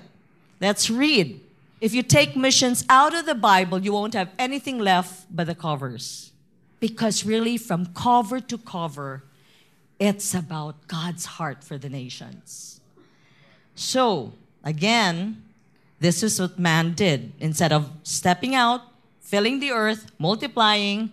Let's 0.62 0.89
read. 0.89 1.41
If 1.82 1.93
you 1.93 2.01
take 2.01 2.38
missions 2.38 2.86
out 2.88 3.13
of 3.13 3.25
the 3.25 3.36
Bible, 3.36 3.80
you 3.80 3.91
won't 3.91 4.13
have 4.13 4.30
anything 4.39 4.80
left 4.80 5.25
but 5.36 5.47
the 5.47 5.56
covers. 5.56 6.32
Because 6.80 7.25
really, 7.25 7.58
from 7.58 7.88
cover 7.88 8.39
to 8.39 8.58
cover, 8.58 9.23
it's 9.99 10.34
about 10.34 10.88
God's 10.88 11.25
heart 11.25 11.63
for 11.63 11.77
the 11.77 11.89
nations. 11.89 12.80
So, 13.75 14.34
again, 14.63 15.43
this 16.02 16.24
is 16.24 16.42
what 16.42 16.58
man 16.58 16.94
did. 16.94 17.32
Instead 17.40 17.72
of 17.72 17.92
stepping 18.02 18.56
out, 18.56 18.82
filling 19.20 19.60
the 19.60 19.72
earth, 19.72 20.12
multiplying, 20.18 21.12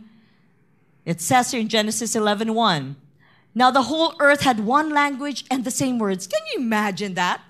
it 1.04 1.20
says 1.20 1.50
here 1.50 1.60
in 1.60 1.68
Genesis 1.68 2.16
11 2.16 2.54
1, 2.54 2.96
now 3.54 3.70
the 3.70 3.82
whole 3.82 4.14
earth 4.18 4.40
had 4.40 4.60
one 4.60 4.90
language 4.90 5.44
and 5.50 5.64
the 5.64 5.70
same 5.70 5.98
words. 5.98 6.26
Can 6.26 6.40
you 6.52 6.60
imagine 6.60 7.14
that? 7.14 7.42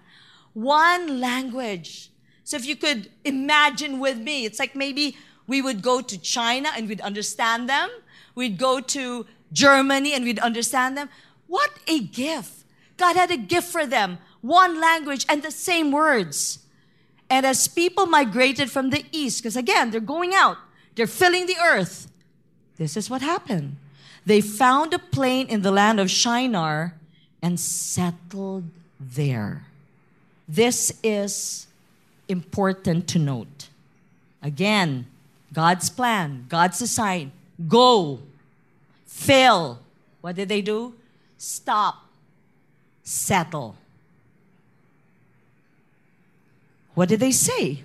One 0.53 1.21
language. 1.21 2.11
So 2.43 2.57
if 2.57 2.67
you 2.67 2.75
could 2.75 3.09
imagine 3.25 4.01
with 4.01 4.19
me, 4.19 4.45
it's 4.45 4.59
like 4.59 4.75
maybe 4.75 5.17
we 5.47 5.63
would 5.63 5.81
go 5.81 6.01
to 6.01 6.19
China 6.19 6.71
and 6.77 6.89
we'd 6.89 7.01
understand 7.03 7.69
them. 7.69 7.89
We'd 8.35 8.59
go 8.59 8.81
to 8.81 9.27
Germany 9.53 10.13
and 10.13 10.25
we'd 10.25 10.41
understand 10.41 10.97
them. 10.97 11.09
What 11.47 11.71
a 11.87 12.01
gift. 12.01 12.65
God 12.97 13.15
had 13.15 13.31
a 13.31 13.37
gift 13.37 13.69
for 13.71 13.87
them. 13.87 14.19
One 14.41 14.81
language 14.81 15.25
and 15.29 15.43
the 15.43 15.53
same 15.53 15.93
words. 15.93 16.65
And 17.31 17.45
as 17.45 17.69
people 17.69 18.07
migrated 18.07 18.71
from 18.71 18.91
the 18.91 19.05
east, 19.13 19.43
because 19.43 19.57
again, 19.57 19.91
they're 19.91 20.01
going 20.01 20.33
out, 20.35 20.57
they're 20.95 21.07
filling 21.07 21.47
the 21.47 21.57
earth. 21.63 22.11
This 22.77 22.97
is 22.97 23.11
what 23.11 23.23
happened. 23.23 23.77
They 24.25 24.41
found 24.41 24.95
a 24.95 24.99
plain 24.99 25.47
in 25.49 25.63
the 25.63 25.71
land 25.71 26.01
of 26.01 26.11
Shinar 26.11 26.95
and 27.43 27.59
settled 27.59 28.65
there. 29.01 29.65
This 30.49 30.93
is 31.03 31.67
important 32.29 33.07
to 33.09 33.19
note. 33.19 33.69
Again, 34.43 35.07
God's 35.53 35.91
plan, 35.91 36.47
God's 36.49 36.79
design. 36.79 37.33
Go, 37.67 38.21
fill. 39.07 39.81
What 40.21 40.37
did 40.37 40.49
they 40.49 40.63
do? 40.63 40.95
Stop, 41.37 42.05
settle. 43.03 43.77
What 46.99 47.09
did 47.09 47.21
they 47.21 47.31
say? 47.31 47.85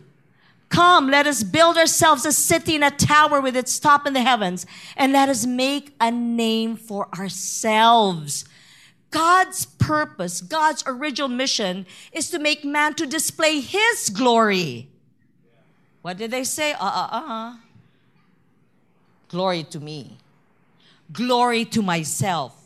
Come, 0.69 1.11
let 1.11 1.27
us 1.27 1.43
build 1.43 1.77
ourselves 1.77 2.25
a 2.25 2.31
city 2.31 2.73
and 2.73 2.83
a 2.83 2.89
tower 2.89 3.39
with 3.41 3.55
its 3.55 3.77
top 3.77 4.07
in 4.07 4.13
the 4.13 4.23
heavens, 4.23 4.65
and 4.97 5.13
let 5.13 5.29
us 5.29 5.45
make 5.45 5.93
a 6.01 6.09
name 6.09 6.75
for 6.75 7.07
ourselves. 7.15 8.43
God's 9.11 9.67
purpose, 9.67 10.41
God's 10.41 10.83
original 10.87 11.27
mission 11.27 11.85
is 12.11 12.31
to 12.31 12.39
make 12.39 12.65
man 12.65 12.95
to 12.95 13.05
display 13.05 13.59
his 13.59 14.09
glory. 14.09 14.87
What 16.01 16.17
did 16.17 16.31
they 16.31 16.43
say? 16.43 16.73
Uh 16.73 16.77
uh 16.79 17.07
uh. 17.11 17.55
Glory 19.27 19.63
to 19.65 19.79
me. 19.79 20.17
Glory 21.11 21.65
to 21.65 21.83
myself. 21.83 22.59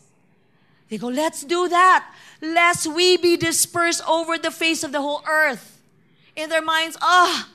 They 0.87 0.97
go, 0.97 1.09
let's 1.09 1.43
do 1.43 1.67
that. 1.67 2.09
Lest 2.41 2.87
we 2.87 3.17
be 3.17 3.35
dispersed 3.35 4.01
over 4.07 4.37
the 4.37 4.49
face 4.49 4.85
of 4.85 4.93
the 4.93 5.01
whole 5.01 5.21
earth. 5.27 5.76
In 6.37 6.49
their 6.49 6.61
minds, 6.61 6.95
ah, 7.01 7.49
oh, 7.49 7.53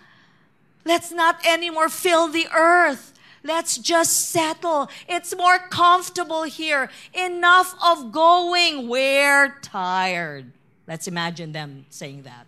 let's 0.84 1.12
not 1.12 1.46
anymore 1.46 1.88
fill 1.88 2.26
the 2.26 2.48
earth. 2.52 3.14
Let's 3.44 3.78
just 3.78 4.30
settle. 4.30 4.90
It's 5.08 5.34
more 5.36 5.60
comfortable 5.70 6.42
here. 6.42 6.90
Enough 7.14 7.74
of 7.82 8.10
going. 8.12 8.88
We're 8.88 9.56
tired. 9.62 10.52
Let's 10.88 11.06
imagine 11.06 11.52
them 11.52 11.86
saying 11.90 12.24
that. 12.24 12.46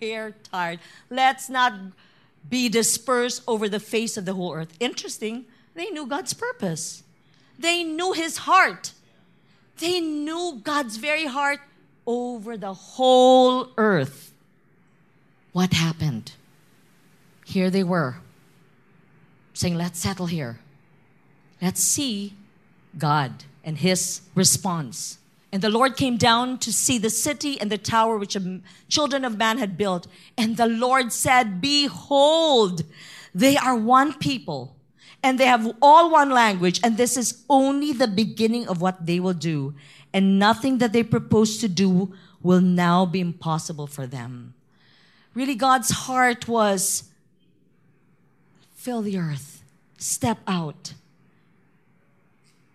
We're 0.00 0.30
tired. 0.30 0.78
Let's 1.10 1.48
not 1.48 1.74
be 2.48 2.68
dispersed 2.68 3.42
over 3.46 3.68
the 3.68 3.80
face 3.80 4.16
of 4.16 4.24
the 4.24 4.34
whole 4.34 4.54
earth. 4.54 4.72
Interesting. 4.78 5.46
They 5.74 5.90
knew 5.90 6.06
God's 6.06 6.32
purpose. 6.32 7.02
They 7.58 7.82
knew 7.82 8.12
his 8.12 8.38
heart. 8.38 8.92
They 9.78 10.00
knew 10.00 10.60
God's 10.62 10.96
very 10.96 11.26
heart 11.26 11.60
over 12.06 12.56
the 12.56 12.74
whole 12.74 13.70
earth. 13.76 14.29
What 15.52 15.72
happened? 15.72 16.32
Here 17.44 17.70
they 17.70 17.84
were 17.84 18.16
saying, 19.52 19.76
Let's 19.76 19.98
settle 19.98 20.26
here. 20.26 20.60
Let's 21.60 21.82
see 21.82 22.34
God 22.96 23.44
and 23.64 23.78
his 23.78 24.22
response. 24.34 25.18
And 25.52 25.62
the 25.62 25.68
Lord 25.68 25.96
came 25.96 26.16
down 26.16 26.58
to 26.58 26.72
see 26.72 26.96
the 26.96 27.10
city 27.10 27.60
and 27.60 27.70
the 27.70 27.78
tower 27.78 28.16
which 28.16 28.34
the 28.34 28.60
children 28.88 29.24
of 29.24 29.36
man 29.36 29.58
had 29.58 29.76
built. 29.76 30.06
And 30.38 30.56
the 30.56 30.68
Lord 30.68 31.12
said, 31.12 31.60
Behold, 31.60 32.84
they 33.34 33.56
are 33.56 33.76
one 33.76 34.14
people 34.14 34.76
and 35.22 35.38
they 35.38 35.46
have 35.46 35.70
all 35.82 36.10
one 36.10 36.30
language, 36.30 36.80
and 36.82 36.96
this 36.96 37.16
is 37.16 37.44
only 37.50 37.92
the 37.92 38.08
beginning 38.08 38.66
of 38.68 38.80
what 38.80 39.04
they 39.04 39.20
will 39.20 39.34
do. 39.34 39.74
And 40.14 40.38
nothing 40.38 40.78
that 40.78 40.92
they 40.92 41.02
propose 41.02 41.58
to 41.58 41.68
do 41.68 42.14
will 42.42 42.62
now 42.62 43.04
be 43.04 43.20
impossible 43.20 43.86
for 43.86 44.06
them. 44.06 44.54
Really, 45.34 45.54
God's 45.54 45.90
heart 45.90 46.48
was 46.48 47.04
fill 48.74 49.02
the 49.02 49.18
earth, 49.18 49.62
step 49.98 50.38
out. 50.46 50.94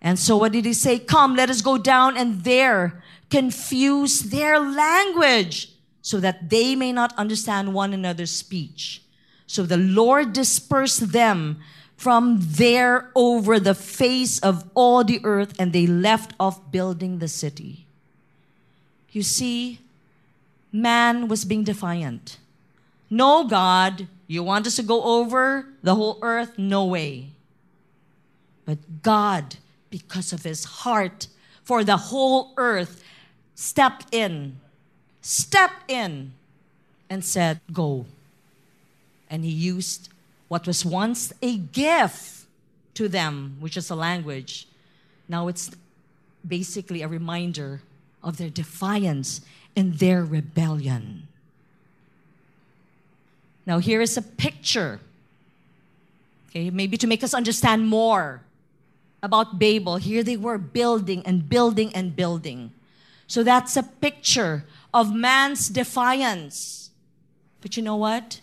And 0.00 0.18
so, 0.18 0.36
what 0.36 0.52
did 0.52 0.64
he 0.64 0.72
say? 0.72 0.98
Come, 0.98 1.34
let 1.34 1.50
us 1.50 1.60
go 1.60 1.78
down 1.78 2.16
and 2.16 2.44
there 2.44 3.02
confuse 3.30 4.20
their 4.20 4.58
language 4.58 5.72
so 6.02 6.20
that 6.20 6.50
they 6.50 6.76
may 6.76 6.92
not 6.92 7.16
understand 7.18 7.74
one 7.74 7.92
another's 7.92 8.30
speech. 8.30 9.02
So 9.46 9.64
the 9.64 9.76
Lord 9.76 10.32
dispersed 10.32 11.12
them 11.12 11.58
from 11.96 12.38
there 12.40 13.10
over 13.14 13.58
the 13.58 13.74
face 13.74 14.38
of 14.40 14.68
all 14.74 15.02
the 15.02 15.20
earth, 15.24 15.54
and 15.58 15.72
they 15.72 15.86
left 15.86 16.34
off 16.38 16.70
building 16.70 17.18
the 17.18 17.28
city. 17.28 17.86
You 19.10 19.22
see, 19.22 19.80
man 20.70 21.26
was 21.28 21.44
being 21.44 21.64
defiant. 21.64 22.38
No, 23.08 23.46
God, 23.46 24.08
you 24.26 24.42
want 24.42 24.66
us 24.66 24.76
to 24.76 24.82
go 24.82 25.02
over 25.02 25.66
the 25.82 25.94
whole 25.94 26.18
earth? 26.22 26.58
No 26.58 26.84
way. 26.84 27.30
But 28.64 29.02
God, 29.02 29.56
because 29.90 30.32
of 30.32 30.42
his 30.42 30.64
heart 30.64 31.28
for 31.62 31.84
the 31.84 31.96
whole 31.96 32.52
earth, 32.56 33.02
stepped 33.54 34.12
in, 34.12 34.60
stepped 35.20 35.90
in, 35.90 36.32
and 37.08 37.24
said, 37.24 37.60
Go. 37.72 38.06
And 39.30 39.44
he 39.44 39.50
used 39.50 40.08
what 40.48 40.66
was 40.66 40.84
once 40.84 41.32
a 41.42 41.56
gift 41.56 42.46
to 42.94 43.08
them, 43.08 43.56
which 43.60 43.76
is 43.76 43.90
a 43.90 43.94
language, 43.94 44.68
now 45.28 45.48
it's 45.48 45.70
basically 46.46 47.02
a 47.02 47.08
reminder 47.08 47.82
of 48.22 48.36
their 48.36 48.50
defiance 48.50 49.40
and 49.76 49.94
their 49.98 50.24
rebellion. 50.24 51.28
Now, 53.66 53.78
here 53.78 54.00
is 54.00 54.16
a 54.16 54.22
picture, 54.22 55.00
okay, 56.48 56.70
maybe 56.70 56.96
to 56.96 57.06
make 57.06 57.24
us 57.24 57.34
understand 57.34 57.88
more 57.88 58.42
about 59.22 59.58
Babel. 59.58 59.96
Here 59.96 60.22
they 60.22 60.36
were 60.36 60.56
building 60.56 61.22
and 61.26 61.48
building 61.48 61.92
and 61.94 62.14
building. 62.14 62.72
So 63.26 63.42
that's 63.42 63.76
a 63.76 63.82
picture 63.82 64.64
of 64.94 65.12
man's 65.12 65.68
defiance. 65.68 66.90
But 67.60 67.76
you 67.76 67.82
know 67.82 67.96
what? 67.96 68.40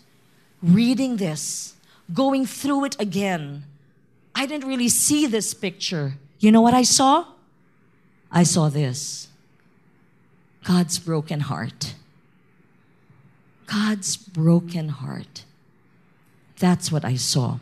Reading 0.62 1.18
this, 1.18 1.76
going 2.14 2.46
through 2.46 2.86
it 2.86 3.00
again, 3.00 3.64
I 4.36 4.46
didn't 4.46 4.68
really 4.68 4.90
see 4.90 5.26
this 5.26 5.54
picture. 5.54 6.16
You 6.40 6.52
know 6.52 6.62
what 6.62 6.74
I 6.74 6.84
saw? 6.84 7.26
I 8.32 8.44
saw 8.44 8.68
this 8.68 9.30
God's 10.64 11.00
broken 11.00 11.42
heart. 11.42 11.93
God's 13.74 14.18
broken 14.18 14.90
heart. 14.90 15.46
That's 16.60 16.92
what 16.92 17.04
I 17.04 17.16
saw. 17.16 17.58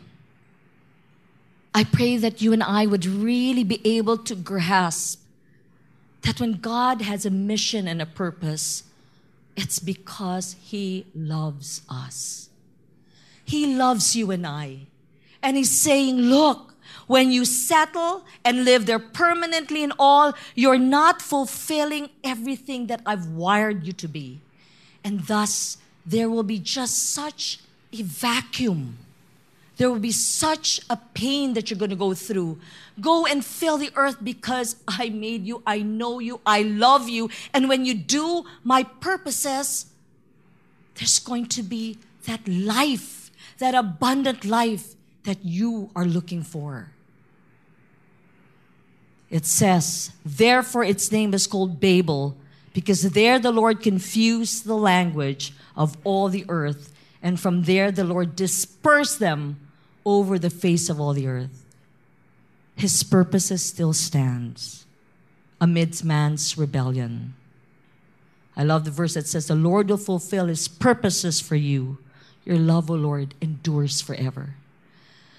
I 1.74 1.84
pray 1.84 2.18
that 2.18 2.42
you 2.42 2.52
and 2.52 2.62
I 2.62 2.86
would 2.86 3.06
really 3.06 3.64
be 3.64 3.80
able 3.84 4.18
to 4.18 4.34
grasp 4.34 5.22
that 6.20 6.38
when 6.38 6.60
God 6.60 7.00
has 7.00 7.24
a 7.24 7.30
mission 7.30 7.88
and 7.88 8.02
a 8.02 8.06
purpose, 8.06 8.84
it's 9.56 9.78
because 9.78 10.56
He 10.60 11.06
loves 11.14 11.80
us. 11.88 12.50
He 13.44 13.74
loves 13.74 14.14
you 14.14 14.30
and 14.30 14.46
I. 14.46 14.80
And 15.42 15.56
He's 15.56 15.70
saying, 15.70 16.16
Look, 16.16 16.74
when 17.06 17.32
you 17.32 17.46
settle 17.46 18.24
and 18.44 18.64
live 18.64 18.84
there 18.84 18.98
permanently 18.98 19.82
and 19.82 19.94
all, 19.98 20.34
you're 20.54 20.78
not 20.78 21.22
fulfilling 21.22 22.10
everything 22.22 22.88
that 22.88 23.00
I've 23.06 23.28
wired 23.28 23.86
you 23.86 23.94
to 23.94 24.08
be. 24.08 24.40
And 25.02 25.20
thus, 25.26 25.78
there 26.04 26.28
will 26.28 26.42
be 26.42 26.58
just 26.58 27.10
such 27.12 27.60
a 27.92 28.02
vacuum. 28.02 28.98
There 29.76 29.90
will 29.90 29.98
be 29.98 30.12
such 30.12 30.80
a 30.90 30.96
pain 30.96 31.54
that 31.54 31.70
you're 31.70 31.78
going 31.78 31.90
to 31.90 31.96
go 31.96 32.14
through. 32.14 32.58
Go 33.00 33.26
and 33.26 33.44
fill 33.44 33.78
the 33.78 33.90
earth 33.96 34.18
because 34.22 34.76
I 34.86 35.08
made 35.08 35.46
you, 35.46 35.62
I 35.66 35.80
know 35.80 36.18
you, 36.18 36.40
I 36.44 36.62
love 36.62 37.08
you. 37.08 37.30
And 37.54 37.68
when 37.68 37.84
you 37.84 37.94
do 37.94 38.44
my 38.64 38.82
purposes, 38.82 39.86
there's 40.96 41.18
going 41.18 41.46
to 41.46 41.62
be 41.62 41.98
that 42.26 42.46
life 42.46 43.22
that 43.62 43.74
abundant 43.76 44.44
life 44.44 44.94
that 45.22 45.44
you 45.44 45.88
are 45.94 46.04
looking 46.04 46.42
for. 46.42 46.90
It 49.30 49.46
says, 49.46 50.10
therefore 50.24 50.82
its 50.84 51.10
name 51.12 51.32
is 51.32 51.46
called 51.46 51.78
Babel, 51.78 52.36
because 52.72 53.02
there 53.12 53.38
the 53.38 53.52
Lord 53.52 53.82
confused 53.82 54.64
the 54.64 54.76
language 54.76 55.52
of 55.76 55.96
all 56.04 56.28
the 56.28 56.44
earth, 56.48 56.92
and 57.22 57.38
from 57.38 57.64
there 57.64 57.90
the 57.90 58.04
Lord 58.04 58.34
dispersed 58.36 59.18
them 59.18 59.58
over 60.04 60.38
the 60.38 60.50
face 60.50 60.88
of 60.88 61.00
all 61.00 61.12
the 61.12 61.26
earth. 61.26 61.64
His 62.74 63.02
purposes 63.02 63.62
still 63.62 63.92
stands 63.92 64.86
amidst 65.60 66.04
man's 66.04 66.58
rebellion. 66.58 67.34
I 68.56 68.64
love 68.64 68.84
the 68.84 68.90
verse 68.90 69.14
that 69.14 69.26
says, 69.26 69.46
The 69.46 69.54
Lord 69.54 69.88
will 69.88 69.96
fulfill 69.96 70.46
his 70.46 70.68
purposes 70.68 71.40
for 71.40 71.56
you 71.56 71.98
your 72.44 72.58
love, 72.58 72.90
O 72.90 72.94
Lord, 72.94 73.34
endures 73.40 74.00
forever. 74.00 74.54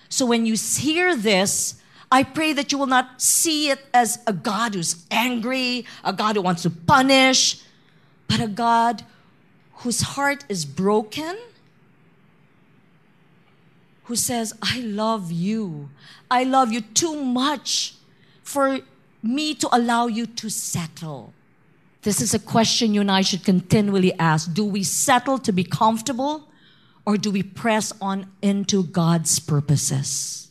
So 0.09 0.25
when 0.25 0.45
you 0.45 0.55
hear 0.55 1.15
this, 1.15 1.75
I 2.13 2.21
pray 2.21 2.53
that 2.53 2.71
you 2.71 2.77
will 2.77 2.85
not 2.85 3.19
see 3.19 3.71
it 3.71 3.79
as 3.91 4.19
a 4.27 4.33
God 4.33 4.75
who's 4.75 5.03
angry, 5.09 5.85
a 6.03 6.13
God 6.13 6.35
who 6.35 6.43
wants 6.43 6.61
to 6.61 6.69
punish, 6.69 7.59
but 8.27 8.39
a 8.39 8.47
God 8.47 9.03
whose 9.77 10.01
heart 10.01 10.45
is 10.47 10.63
broken, 10.63 11.35
who 14.03 14.15
says, 14.15 14.53
I 14.61 14.81
love 14.81 15.31
you. 15.31 15.89
I 16.29 16.43
love 16.43 16.71
you 16.71 16.81
too 16.81 17.19
much 17.23 17.95
for 18.43 18.81
me 19.23 19.55
to 19.55 19.67
allow 19.71 20.05
you 20.05 20.27
to 20.27 20.49
settle. 20.51 21.33
This 22.03 22.21
is 22.21 22.35
a 22.35 22.39
question 22.39 22.93
you 22.93 23.01
and 23.01 23.09
I 23.09 23.21
should 23.21 23.43
continually 23.43 24.13
ask. 24.19 24.53
Do 24.53 24.63
we 24.63 24.83
settle 24.83 25.39
to 25.39 25.51
be 25.51 25.63
comfortable? 25.63 26.47
or 27.05 27.17
do 27.17 27.31
we 27.31 27.43
press 27.43 27.91
on 28.01 28.31
into 28.41 28.83
God's 28.83 29.39
purposes? 29.39 30.42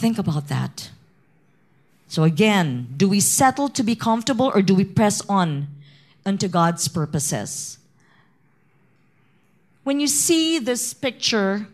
Think 0.00 0.18
about 0.18 0.48
that. 0.48 0.88
So, 2.08 2.24
again, 2.24 2.88
do 2.96 3.06
we 3.06 3.20
settle 3.20 3.68
to 3.68 3.82
be 3.82 3.94
comfortable 3.94 4.50
or 4.54 4.62
do 4.62 4.74
we 4.74 4.82
press 4.82 5.20
on 5.28 5.68
unto 6.24 6.48
God's 6.48 6.88
purposes? 6.88 7.76
When 9.84 10.00
you 10.00 10.06
see 10.06 10.58
this 10.58 10.94
picture, 10.94 11.68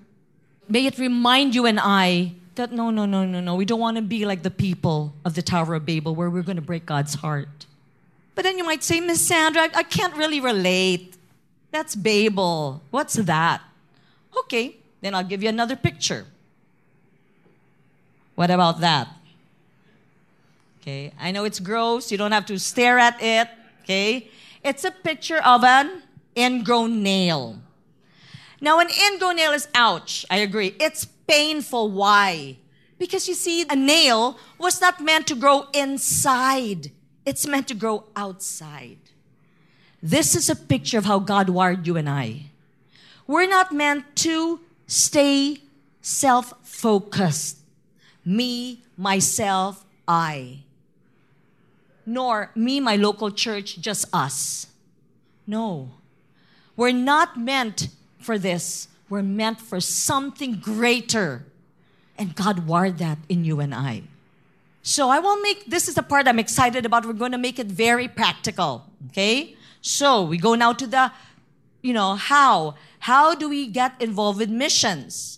may 0.68 0.86
it 0.86 0.98
remind 0.98 1.54
you 1.54 1.66
and 1.66 1.78
I 1.80 2.32
that 2.56 2.72
no, 2.72 2.90
no, 2.90 3.06
no, 3.06 3.24
no, 3.24 3.40
no, 3.40 3.54
we 3.54 3.64
don't 3.64 3.78
want 3.78 3.96
to 3.96 4.02
be 4.02 4.26
like 4.26 4.42
the 4.42 4.50
people 4.50 5.14
of 5.24 5.34
the 5.34 5.42
Tower 5.42 5.76
of 5.76 5.86
Babel 5.86 6.12
where 6.12 6.28
we're 6.28 6.42
going 6.42 6.56
to 6.56 6.68
break 6.72 6.84
God's 6.84 7.14
heart. 7.14 7.66
But 8.34 8.42
then 8.42 8.58
you 8.58 8.64
might 8.64 8.82
say, 8.82 8.98
Miss 8.98 9.24
Sandra, 9.24 9.62
I, 9.62 9.70
I 9.72 9.82
can't 9.84 10.16
really 10.16 10.40
relate. 10.40 11.14
That's 11.70 11.94
Babel. 11.94 12.82
What's 12.90 13.14
that? 13.14 13.62
Okay, 14.40 14.74
then 15.00 15.14
I'll 15.14 15.22
give 15.22 15.44
you 15.44 15.48
another 15.48 15.76
picture. 15.76 16.26
What 18.36 18.50
about 18.50 18.80
that? 18.80 19.08
Okay, 20.80 21.12
I 21.18 21.32
know 21.32 21.44
it's 21.44 21.58
gross. 21.58 22.12
You 22.12 22.18
don't 22.18 22.30
have 22.30 22.46
to 22.46 22.58
stare 22.58 22.98
at 22.98 23.20
it. 23.20 23.48
Okay, 23.82 24.28
it's 24.62 24.84
a 24.84 24.92
picture 24.92 25.38
of 25.38 25.64
an 25.64 26.02
ingrown 26.36 27.02
nail. 27.02 27.58
Now, 28.60 28.78
an 28.78 28.88
ingrown 28.88 29.36
nail 29.36 29.52
is 29.52 29.68
ouch. 29.74 30.24
I 30.30 30.38
agree. 30.38 30.76
It's 30.78 31.04
painful. 31.26 31.90
Why? 31.90 32.58
Because 32.98 33.28
you 33.28 33.34
see, 33.34 33.64
a 33.68 33.76
nail 33.76 34.38
was 34.58 34.80
not 34.80 35.00
meant 35.00 35.26
to 35.26 35.34
grow 35.34 35.66
inside, 35.74 36.92
it's 37.24 37.46
meant 37.46 37.68
to 37.68 37.74
grow 37.74 38.04
outside. 38.14 38.98
This 40.02 40.36
is 40.36 40.48
a 40.48 40.56
picture 40.56 40.98
of 40.98 41.04
how 41.04 41.18
God 41.18 41.48
wired 41.48 41.86
you 41.86 41.96
and 41.96 42.08
I. 42.08 42.46
We're 43.26 43.48
not 43.48 43.72
meant 43.72 44.14
to 44.16 44.60
stay 44.86 45.58
self 46.00 46.54
focused. 46.62 47.58
Me, 48.26 48.82
myself, 48.96 49.84
I. 50.08 50.64
Nor 52.04 52.50
me, 52.56 52.80
my 52.80 52.96
local 52.96 53.30
church, 53.30 53.78
just 53.78 54.06
us. 54.12 54.66
No. 55.46 55.90
We're 56.76 56.92
not 56.92 57.38
meant 57.38 57.88
for 58.18 58.36
this. 58.36 58.88
We're 59.08 59.22
meant 59.22 59.60
for 59.60 59.80
something 59.80 60.56
greater. 60.56 61.46
And 62.18 62.34
God 62.34 62.66
wired 62.66 62.98
that 62.98 63.18
in 63.28 63.44
you 63.44 63.60
and 63.60 63.72
I. 63.72 64.02
So 64.82 65.08
I 65.08 65.20
will 65.20 65.40
make 65.40 65.66
this 65.66 65.88
is 65.88 65.94
the 65.94 66.02
part 66.02 66.26
I'm 66.26 66.38
excited 66.38 66.84
about. 66.84 67.06
We're 67.06 67.12
going 67.12 67.32
to 67.32 67.38
make 67.38 67.58
it 67.58 67.68
very 67.68 68.08
practical. 68.08 68.84
Okay? 69.08 69.56
So 69.80 70.22
we 70.24 70.36
go 70.38 70.54
now 70.54 70.72
to 70.72 70.86
the, 70.86 71.12
you 71.82 71.92
know, 71.92 72.16
how. 72.16 72.74
How 73.00 73.36
do 73.36 73.48
we 73.48 73.68
get 73.68 74.00
involved 74.00 74.40
with 74.40 74.50
missions? 74.50 75.35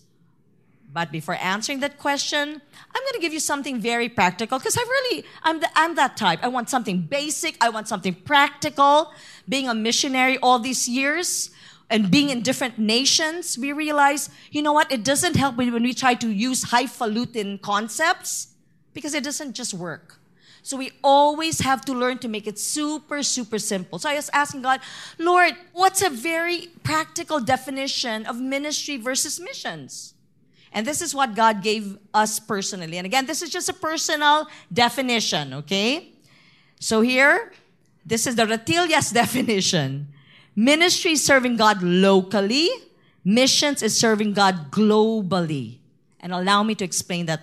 But 0.93 1.13
before 1.13 1.37
answering 1.41 1.81
that 1.81 1.99
question, 1.99 2.49
I'm 2.49 3.03
going 3.03 3.13
to 3.15 3.21
give 3.21 3.33
you 3.33 3.41
something 3.41 3.81
very 3.81 4.09
practical 4.09 4.59
because 4.59 4.77
I 4.77 4.81
really, 4.81 5.25
I'm, 5.43 5.61
the, 5.61 5.69
I'm 5.75 5.95
that 5.97 6.17
type. 6.17 6.41
I 6.43 6.49
want 6.49 6.71
something 6.71 7.03
basic. 7.03 7.57
I 7.61 7.69
want 7.69 7.89
something 7.89 8.15
practical. 8.15 9.13
Being 9.49 9.69
a 9.69 9.75
missionary 9.75 10.39
all 10.39 10.59
these 10.59 10.89
years, 10.89 11.51
and 11.91 12.11
being 12.11 12.31
in 12.31 12.43
different 12.43 12.79
nations, 12.79 13.57
we 13.57 13.73
realize, 13.73 14.29
you 14.51 14.61
know 14.61 14.73
what, 14.73 14.93
it 14.93 15.05
doesn't 15.05 15.37
help 15.37 15.57
when 15.57 15.83
we 15.83 15.95
try 15.95 16.15
to 16.15 16.31
use 16.31 16.65
highfalutin 16.65 17.59
concepts 17.59 18.49
because 18.93 19.15
it 19.15 19.25
doesn't 19.25 19.55
just 19.55 19.73
work. 19.73 20.19
So 20.63 20.77
we 20.77 20.91
always 21.03 21.61
have 21.61 21.83
to 21.87 21.95
learn 21.95 22.19
to 22.19 22.29
make 22.29 22.47
it 22.47 22.59
super, 22.59 23.23
super 23.23 23.59
simple. 23.59 23.99
So 23.99 24.11
I 24.11 24.17
was 24.17 24.29
asking 24.35 24.63
God, 24.63 24.81
Lord, 25.19 25.55
what's 25.73 26.03
a 26.03 26.11
very 26.11 26.69
practical 26.83 27.41
definition 27.41 28.27
of 28.27 28.39
ministry 28.39 28.99
versus 28.99 29.41
missions? 29.41 30.13
And 30.73 30.87
this 30.87 31.01
is 31.01 31.15
what 31.15 31.35
God 31.35 31.63
gave 31.63 31.99
us 32.13 32.39
personally. 32.39 32.99
And 32.99 33.07
again, 33.07 33.27
this 33.27 33.43
is 33.43 33.51
just 33.51 33.69
a 33.69 33.73
personal 33.73 34.49
definition, 34.73 35.55
okay? 35.55 36.13
So 36.81 37.01
here, 37.01 37.53
this 38.05 38.27
is 38.27 38.37
the 38.37 38.45
Ratillas 38.45 39.13
definition. 39.23 40.09
Ministry 40.55 41.13
is 41.13 41.25
serving 41.25 41.57
God 41.57 41.83
locally. 41.83 42.69
Missions 43.25 43.83
is 43.83 43.99
serving 43.99 44.33
God 44.33 44.71
globally. 44.71 45.79
And 46.21 46.33
allow 46.33 46.63
me 46.63 46.75
to 46.77 46.85
explain 46.85 47.27
that 47.27 47.43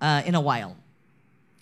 uh, 0.00 0.22
in 0.24 0.34
a 0.34 0.40
while. 0.40 0.76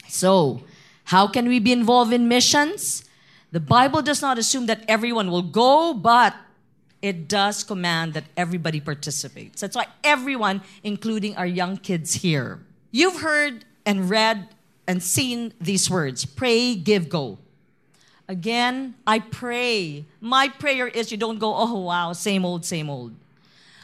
So, 0.09 0.63
how 1.05 1.27
can 1.27 1.49
we 1.49 1.59
be 1.59 1.73
involved 1.73 2.13
in 2.13 2.29
missions? 2.29 3.05
The 3.53 3.61
Bible 3.61 4.03
does 4.03 4.21
not 4.21 4.39
assume 4.39 4.67
that 4.67 4.85
everyone 4.89 5.31
will 5.31 5.43
go, 5.43 5.95
but 5.95 6.35
it 7.03 7.27
does 7.29 7.65
command 7.65 8.15
that 8.15 8.25
everybody 8.37 8.81
participates. 8.81 9.61
That's 9.61 9.77
why 9.77 9.87
everyone, 10.05 10.63
including 10.85 11.37
our 11.37 11.47
young 11.47 11.77
kids 11.77 12.15
here, 12.15 12.61
you've 12.93 13.21
heard 13.21 13.65
and 13.85 14.09
read 14.09 14.49
and 14.87 15.03
seen 15.03 15.53
these 15.61 15.91
words 15.91 16.25
pray, 16.25 16.77
give, 16.77 17.09
go. 17.09 17.39
Again, 18.29 18.95
I 19.05 19.19
pray. 19.19 20.07
My 20.21 20.49
prayer 20.49 20.87
is 20.87 21.11
you 21.11 21.19
don't 21.19 21.39
go, 21.39 21.55
oh, 21.55 21.81
wow, 21.81 22.13
same 22.13 22.45
old, 22.45 22.65
same 22.65 22.89
old. 22.89 23.15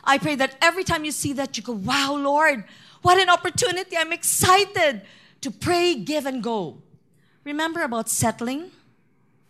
I 0.05 0.17
pray 0.17 0.37
that 0.37 0.57
every 0.63 0.85
time 0.85 1.05
you 1.05 1.11
see 1.11 1.33
that, 1.35 1.57
you 1.57 1.63
go, 1.63 1.73
wow, 1.73 2.15
Lord, 2.15 2.65
what 3.03 3.19
an 3.19 3.29
opportunity. 3.29 3.97
I'm 3.97 4.13
excited 4.13 5.03
to 5.41 5.51
pray, 5.51 5.97
give, 5.97 6.25
and 6.25 6.43
go. 6.43 6.79
Remember 7.45 7.83
about 7.83 8.09
settling? 8.09 8.71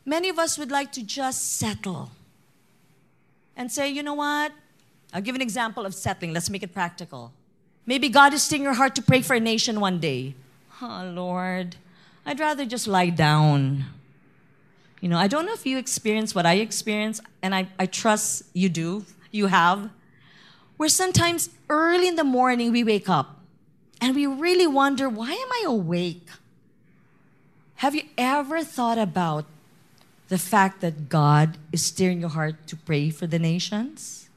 Many 0.05 0.31
of 0.31 0.39
us 0.39 0.59
would 0.59 0.71
like 0.71 0.91
to 0.93 1.03
just 1.03 1.59
settle 1.59 2.11
and 3.59 3.71
say, 3.71 3.91
you 3.91 4.03
know 4.03 4.15
what? 4.15 4.53
I'll 5.13 5.21
give 5.21 5.35
an 5.35 5.43
example 5.43 5.85
of 5.85 5.95
settling. 5.95 6.33
Let's 6.33 6.49
make 6.49 6.63
it 6.63 6.73
practical. 6.73 7.33
Maybe 7.85 8.09
God 8.09 8.33
is 8.33 8.43
stirring 8.43 8.63
your 8.63 8.75
heart 8.75 8.95
to 8.95 9.03
pray 9.03 9.21
for 9.21 9.35
a 9.35 9.41
nation 9.41 9.81
one 9.81 9.99
day. 9.99 10.35
Oh, 10.81 11.11
Lord, 11.13 11.77
I'd 12.25 12.39
rather 12.39 12.65
just 12.65 12.87
lie 12.87 13.11
down. 13.11 13.85
You 15.01 15.09
know, 15.09 15.19
I 15.19 15.27
don't 15.27 15.45
know 15.45 15.55
if 15.55 15.67
you 15.67 15.77
experience 15.77 16.35
what 16.35 16.47
I 16.47 16.55
experience, 16.55 17.21
and 17.43 17.55
I, 17.55 17.69
I 17.79 17.87
trust 17.87 18.45
you 18.53 18.69
do, 18.69 19.05
you 19.31 19.47
have, 19.47 19.91
where 20.77 20.89
sometimes 20.89 21.51
early 21.69 22.07
in 22.07 22.17
the 22.17 22.25
morning 22.25 22.71
we 22.71 22.85
wake 22.85 23.09
up 23.09 23.41
and 24.01 24.15
we 24.15 24.27
really 24.27 24.67
wonder, 24.67 25.09
why 25.09 25.33
am 25.33 25.53
I 25.53 25.65
awake? 25.67 26.29
Have 27.77 27.95
you 27.95 28.03
ever 28.17 28.63
thought 28.63 28.99
about 28.99 29.47
the 30.29 30.39
fact 30.39 30.81
that 30.81 31.09
God 31.09 31.59
is 31.73 31.85
steering 31.85 32.21
your 32.21 32.31
heart 32.31 32.67
to 32.67 32.77
pray 32.77 33.11
for 33.11 33.27
the 33.27 33.39
nations? 33.39 34.29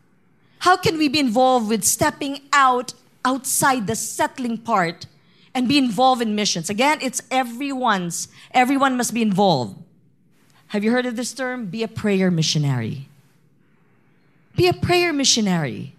How 0.59 0.77
can 0.77 0.97
we 0.97 1.07
be 1.07 1.19
involved 1.19 1.67
with 1.67 1.83
stepping 1.83 2.41
out 2.53 2.93
outside 3.25 3.87
the 3.87 3.95
settling 3.95 4.57
part 4.57 5.05
and 5.53 5.67
be 5.67 5.77
involved 5.77 6.21
in 6.21 6.35
missions? 6.35 6.69
Again, 6.69 6.99
it's 7.01 7.21
everyone's. 7.29 8.27
Everyone 8.51 8.95
must 8.95 9.13
be 9.13 9.21
involved. 9.21 9.77
Have 10.67 10.83
you 10.83 10.91
heard 10.91 11.05
of 11.05 11.15
this 11.15 11.33
term? 11.33 11.65
Be 11.65 11.83
a 11.83 11.87
prayer 11.87 12.31
missionary. 12.31 13.09
Be 14.55 14.67
a 14.67 14.73
prayer 14.73 15.11
missionary. 15.11 15.93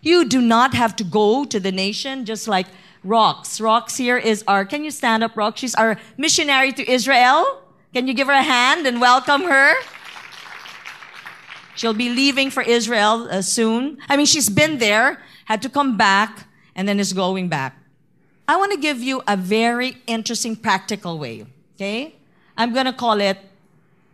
You 0.00 0.24
do 0.24 0.40
not 0.40 0.72
have 0.72 0.94
to 0.96 1.04
go 1.04 1.44
to 1.44 1.58
the 1.58 1.72
nation 1.72 2.24
just 2.24 2.48
like 2.48 2.66
Rocks. 3.02 3.60
Rocks 3.60 3.96
here 3.96 4.16
is 4.16 4.42
our, 4.48 4.64
can 4.64 4.84
you 4.84 4.90
stand 4.90 5.22
up, 5.22 5.36
Rocks? 5.36 5.60
She's 5.60 5.74
our 5.74 5.98
missionary 6.16 6.72
to 6.72 6.90
Israel. 6.90 7.62
Can 7.96 8.06
you 8.06 8.12
give 8.12 8.26
her 8.26 8.34
a 8.34 8.42
hand 8.42 8.86
and 8.86 9.00
welcome 9.00 9.44
her? 9.44 9.72
She'll 11.76 11.94
be 11.94 12.10
leaving 12.10 12.50
for 12.50 12.62
Israel 12.62 13.26
uh, 13.30 13.40
soon. 13.40 13.96
I 14.06 14.18
mean, 14.18 14.26
she's 14.26 14.50
been 14.50 14.76
there, 14.76 15.22
had 15.46 15.62
to 15.62 15.70
come 15.70 15.96
back, 15.96 16.46
and 16.74 16.86
then 16.86 17.00
is 17.00 17.14
going 17.14 17.48
back. 17.48 17.74
I 18.46 18.56
want 18.58 18.72
to 18.72 18.78
give 18.78 19.00
you 19.00 19.22
a 19.26 19.34
very 19.34 19.96
interesting 20.06 20.56
practical 20.56 21.18
way, 21.18 21.46
okay? 21.76 22.14
I'm 22.58 22.74
going 22.74 22.84
to 22.84 22.92
call 22.92 23.18
it 23.18 23.38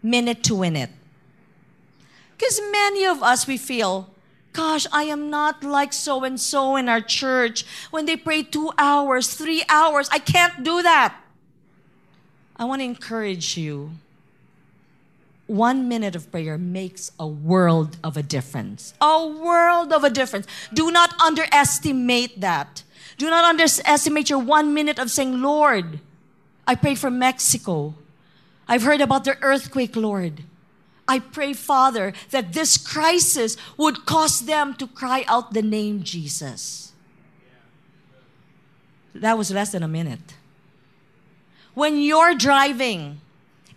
minute 0.00 0.44
to 0.44 0.54
win 0.54 0.76
it. 0.76 0.90
Because 2.38 2.60
many 2.70 3.04
of 3.04 3.20
us, 3.20 3.48
we 3.48 3.58
feel, 3.58 4.08
gosh, 4.52 4.86
I 4.92 5.10
am 5.10 5.28
not 5.28 5.64
like 5.64 5.92
so 5.92 6.22
and 6.22 6.38
so 6.38 6.76
in 6.76 6.88
our 6.88 7.00
church. 7.00 7.66
When 7.90 8.06
they 8.06 8.16
pray 8.16 8.44
two 8.44 8.70
hours, 8.78 9.34
three 9.34 9.64
hours, 9.68 10.08
I 10.12 10.20
can't 10.20 10.62
do 10.62 10.84
that. 10.84 11.16
I 12.56 12.64
want 12.64 12.80
to 12.80 12.84
encourage 12.84 13.56
you. 13.56 13.92
One 15.46 15.88
minute 15.88 16.14
of 16.14 16.30
prayer 16.30 16.56
makes 16.56 17.10
a 17.18 17.26
world 17.26 17.96
of 18.02 18.16
a 18.16 18.22
difference. 18.22 18.94
A 19.00 19.26
world 19.26 19.92
of 19.92 20.04
a 20.04 20.10
difference. 20.10 20.46
Do 20.72 20.90
not 20.90 21.18
underestimate 21.20 22.40
that. 22.40 22.84
Do 23.18 23.28
not 23.28 23.44
underestimate 23.44 24.30
your 24.30 24.38
one 24.38 24.72
minute 24.72 24.98
of 24.98 25.10
saying, 25.10 25.42
Lord, 25.42 26.00
I 26.66 26.74
pray 26.74 26.94
for 26.94 27.10
Mexico. 27.10 27.94
I've 28.68 28.82
heard 28.82 29.00
about 29.00 29.24
the 29.24 29.36
earthquake, 29.42 29.96
Lord. 29.96 30.44
I 31.08 31.18
pray, 31.18 31.52
Father, 31.52 32.12
that 32.30 32.52
this 32.52 32.78
crisis 32.78 33.56
would 33.76 34.06
cause 34.06 34.46
them 34.46 34.74
to 34.74 34.86
cry 34.86 35.24
out 35.26 35.52
the 35.52 35.62
name 35.62 36.02
Jesus. 36.02 36.92
That 39.14 39.36
was 39.36 39.50
less 39.50 39.72
than 39.72 39.82
a 39.82 39.88
minute. 39.88 40.36
When 41.74 42.00
you're 42.00 42.34
driving, 42.34 43.20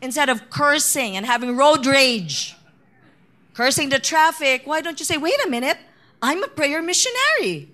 instead 0.02 0.30
of 0.30 0.50
cursing 0.50 1.16
and 1.16 1.26
having 1.26 1.56
road 1.56 1.86
rage, 1.86 2.56
cursing 3.54 3.90
the 3.90 4.00
traffic, 4.00 4.64
why 4.66 4.82
don't 4.82 5.00
you 5.00 5.06
say, 5.06 5.18
wait 5.18 5.36
a 5.46 5.50
minute, 5.50 5.78
I'm 6.22 6.44
a 6.44 6.48
prayer 6.48 6.82
missionary? 6.82 7.70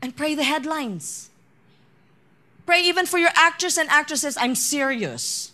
And 0.00 0.16
pray 0.16 0.34
the 0.34 0.44
headlines. 0.44 1.30
Pray 2.66 2.82
even 2.82 3.06
for 3.06 3.18
your 3.18 3.30
actors 3.34 3.76
and 3.76 3.88
actresses, 3.90 4.36
I'm 4.38 4.54
serious 4.54 5.52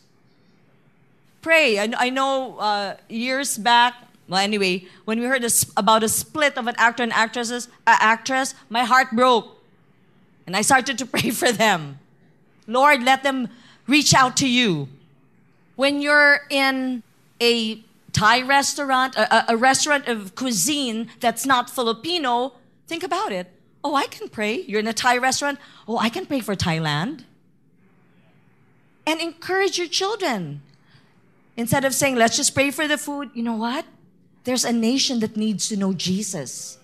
pray. 1.42 1.78
I, 1.78 1.90
I 1.96 2.10
know 2.10 2.58
uh, 2.58 2.96
years 3.08 3.58
back, 3.58 3.94
well, 4.28 4.40
anyway, 4.40 4.86
when 5.04 5.20
we 5.20 5.26
heard 5.26 5.44
a, 5.44 5.50
about 5.76 6.02
a 6.02 6.08
split 6.08 6.56
of 6.56 6.66
an 6.66 6.74
actor 6.78 7.02
and 7.02 7.12
actresses, 7.12 7.68
uh, 7.86 7.96
actress, 7.98 8.54
my 8.68 8.84
heart 8.84 9.08
broke. 9.12 9.56
And 10.46 10.56
I 10.56 10.62
started 10.62 10.98
to 10.98 11.06
pray 11.14 11.30
for 11.30 11.52
them. 11.52 11.98
Lord, 12.66 13.02
let 13.02 13.22
them 13.22 13.48
reach 13.86 14.14
out 14.14 14.36
to 14.38 14.48
you. 14.48 14.88
When 15.76 16.00
you're 16.02 16.40
in 16.50 17.02
a 17.40 17.82
Thai 18.12 18.42
restaurant, 18.42 19.16
a, 19.16 19.52
a, 19.52 19.56
restaurant 19.56 20.08
of 20.08 20.34
cuisine 20.34 21.08
that's 21.20 21.46
not 21.46 21.70
Filipino, 21.70 22.54
think 22.86 23.02
about 23.02 23.32
it. 23.32 23.46
Oh, 23.82 23.94
I 23.94 24.06
can 24.06 24.28
pray. 24.28 24.62
You're 24.62 24.80
in 24.80 24.88
a 24.88 24.92
Thai 24.92 25.18
restaurant. 25.18 25.58
Oh, 25.86 25.98
I 25.98 26.08
can 26.08 26.26
pray 26.26 26.40
for 26.40 26.54
Thailand. 26.54 27.24
And 29.06 29.20
encourage 29.20 29.78
your 29.78 29.86
children. 29.86 30.62
Instead 31.56 31.84
of 31.84 31.94
saying, 31.94 32.16
let's 32.16 32.36
just 32.36 32.54
pray 32.54 32.70
for 32.70 32.86
the 32.86 32.98
food, 32.98 33.30
you 33.34 33.42
know 33.42 33.56
what? 33.56 33.84
There's 34.44 34.64
a 34.64 34.72
nation 34.72 35.20
that 35.20 35.36
needs 35.36 35.68
to 35.68 35.76
know 35.76 35.92
Jesus. 35.92 36.78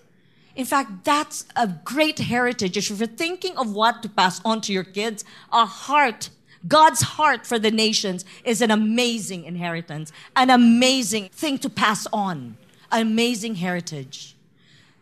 In 0.57 0.65
fact, 0.65 1.05
that's 1.05 1.45
a 1.55 1.67
great 1.67 2.17
heritage. 2.17 2.77
If 2.77 2.89
you're 2.89 3.07
thinking 3.07 3.55
of 3.57 3.73
what 3.73 4.01
to 4.01 4.09
pass 4.09 4.41
on 4.43 4.59
to 4.61 4.73
your 4.73 4.83
kids, 4.83 5.23
a 5.53 5.65
heart 5.65 6.29
God's 6.67 7.01
heart 7.01 7.45
for 7.45 7.59
the 7.59 7.71
nations 7.71 8.25
is 8.43 8.61
an 8.61 8.71
amazing 8.71 9.45
inheritance, 9.45 10.11
an 10.35 10.49
amazing 10.49 11.29
thing 11.29 11.59
to 11.59 11.69
pass 11.69 12.07
on, 12.11 12.57
an 12.91 13.01
amazing 13.01 13.55
heritage. 13.55 14.35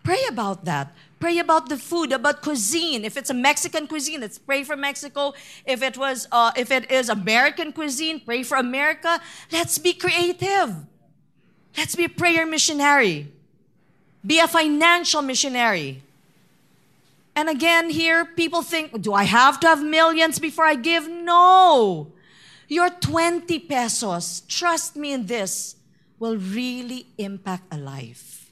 Pray 0.03 0.20
about 0.28 0.66
that. 0.66 0.93
Pray 1.20 1.39
about 1.39 1.70
the 1.70 1.78
food, 1.78 2.12
about 2.12 2.41
cuisine. 2.41 3.06
If 3.06 3.18
it's 3.18 3.30
a 3.30 3.34
Mexican 3.34 3.88
cuisine, 3.88 4.22
let's 4.22 4.38
pray 4.38 4.64
for 4.64 4.76
Mexico. 4.76 5.34
If 5.66 5.82
it 5.82 5.97
was, 5.97 6.28
uh, 6.32 6.51
if 6.56 6.70
it 6.72 6.91
is 6.91 7.10
American 7.10 7.72
cuisine, 7.72 8.20
pray 8.20 8.43
for 8.43 8.58
America. 8.58 9.20
Let's 9.51 9.78
be 9.78 9.93
creative. 9.93 10.76
Let's 11.78 11.95
be 11.95 12.03
a 12.03 12.10
prayer 12.10 12.45
missionary. 12.45 13.32
Be 14.26 14.39
a 14.39 14.47
financial 14.47 15.21
missionary. 15.21 16.01
And 17.36 17.49
again, 17.49 17.89
here 17.89 18.26
people 18.26 18.61
think, 18.61 19.01
do 19.01 19.13
I 19.13 19.23
have 19.23 19.59
to 19.59 19.67
have 19.67 19.84
millions 19.84 20.39
before 20.39 20.65
I 20.65 20.76
give? 20.76 21.09
No. 21.09 22.11
Your 22.67 22.89
20 22.89 23.59
pesos, 23.59 24.41
trust 24.47 24.95
me 24.95 25.11
in 25.11 25.26
this, 25.26 25.76
will 26.17 26.38
really 26.38 27.07
impact 27.17 27.63
a 27.71 27.78
life. 27.78 28.49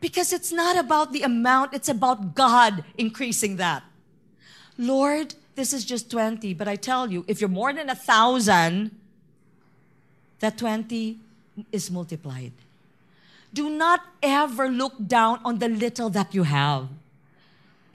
Because 0.00 0.32
it's 0.32 0.50
not 0.50 0.76
about 0.76 1.12
the 1.12 1.22
amount, 1.22 1.72
it's 1.72 1.88
about 1.88 2.34
God 2.34 2.84
increasing 2.98 3.56
that. 3.56 3.84
Lord, 4.76 5.34
this 5.54 5.72
is 5.72 5.84
just 5.84 6.10
20, 6.10 6.54
but 6.54 6.66
I 6.66 6.76
tell 6.76 7.10
you, 7.10 7.24
if 7.28 7.40
you're 7.40 7.48
more 7.48 7.72
than 7.72 7.88
a 7.90 7.94
thousand, 7.94 8.90
that 10.40 10.58
20 10.58 11.18
is 11.70 11.90
multiplied. 11.90 12.52
Do 13.52 13.68
not 13.68 14.02
ever 14.22 14.68
look 14.68 14.94
down 15.06 15.40
on 15.44 15.58
the 15.58 15.68
little 15.68 16.10
that 16.10 16.34
you 16.34 16.44
have 16.44 16.88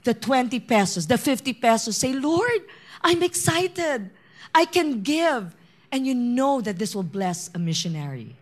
the 0.06 0.14
20 0.14 0.60
pesos, 0.60 1.06
the 1.08 1.18
50 1.18 1.52
pesos, 1.54 1.96
say, 1.96 2.14
Lord, 2.14 2.62
I'm 3.02 3.22
excited. 3.22 4.10
I 4.54 4.64
can 4.64 5.02
give. 5.02 5.54
And 5.92 6.06
you 6.06 6.14
know 6.14 6.60
that 6.62 6.78
this 6.78 6.94
will 6.94 7.02
bless 7.02 7.50
a 7.54 7.58
missionary. 7.58 8.36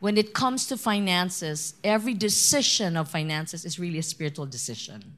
When 0.00 0.16
it 0.16 0.32
comes 0.32 0.66
to 0.68 0.76
finances, 0.76 1.74
every 1.84 2.14
decision 2.14 2.96
of 2.96 3.08
finances 3.08 3.64
is 3.64 3.78
really 3.78 3.98
a 3.98 4.02
spiritual 4.02 4.46
decision. 4.46 5.16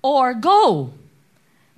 Or 0.00 0.32
go, 0.32 0.92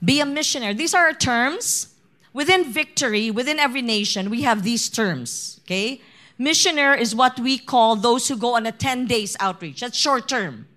be 0.04 0.20
a 0.20 0.26
missionary. 0.26 0.74
These 0.74 0.94
are 0.94 1.06
our 1.06 1.14
terms. 1.14 1.94
Within 2.34 2.70
victory, 2.70 3.30
within 3.30 3.58
every 3.58 3.82
nation, 3.82 4.28
we 4.28 4.42
have 4.42 4.62
these 4.62 4.90
terms, 4.90 5.60
okay? 5.64 6.02
Missionary 6.38 7.02
is 7.02 7.14
what 7.14 7.40
we 7.40 7.58
call 7.58 7.96
those 7.96 8.28
who 8.28 8.36
go 8.36 8.54
on 8.54 8.64
a 8.64 8.72
10 8.72 9.06
days 9.06 9.36
outreach. 9.40 9.80
That's 9.80 9.98
short 9.98 10.28
term. 10.28 10.68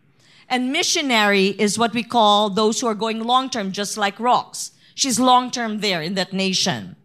And 0.49 0.72
missionary 0.72 1.47
is 1.47 1.80
what 1.80 1.93
we 1.93 2.03
call 2.03 2.49
those 2.49 2.82
who 2.82 2.88
are 2.88 2.95
going 2.95 3.24
long 3.24 3.49
term, 3.49 3.72
just 3.72 3.95
like 3.95 4.20
Rocks. 4.20 4.72
She's 4.95 5.20
long 5.20 5.51
term 5.51 5.80
there 5.80 6.01
in 6.01 6.16
that 6.16 6.34
nation. 6.34 6.97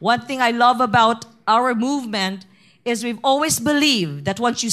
One 0.00 0.20
thing 0.20 0.42
I 0.42 0.50
love 0.50 0.80
about 0.80 1.24
our 1.46 1.74
movement 1.74 2.44
is 2.84 3.02
we've 3.02 3.24
always 3.24 3.58
believed 3.58 4.26
that 4.26 4.40
once 4.40 4.62
you 4.62 4.70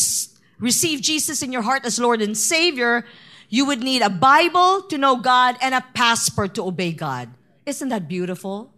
receive 0.59 1.01
Jesus 1.01 1.41
in 1.41 1.53
your 1.53 1.61
heart 1.61 1.85
as 1.85 1.99
Lord 1.99 2.21
and 2.21 2.37
Savior, 2.37 3.05
you 3.49 3.65
would 3.65 3.81
need 3.81 4.01
a 4.01 4.09
Bible 4.09 4.81
to 4.83 4.97
know 4.97 5.15
God 5.15 5.55
and 5.61 5.73
a 5.73 5.85
passport 5.93 6.55
to 6.55 6.65
obey 6.65 6.91
God. 6.91 7.29
Isn't 7.65 7.89
that 7.89 8.07
beautiful? 8.07 8.73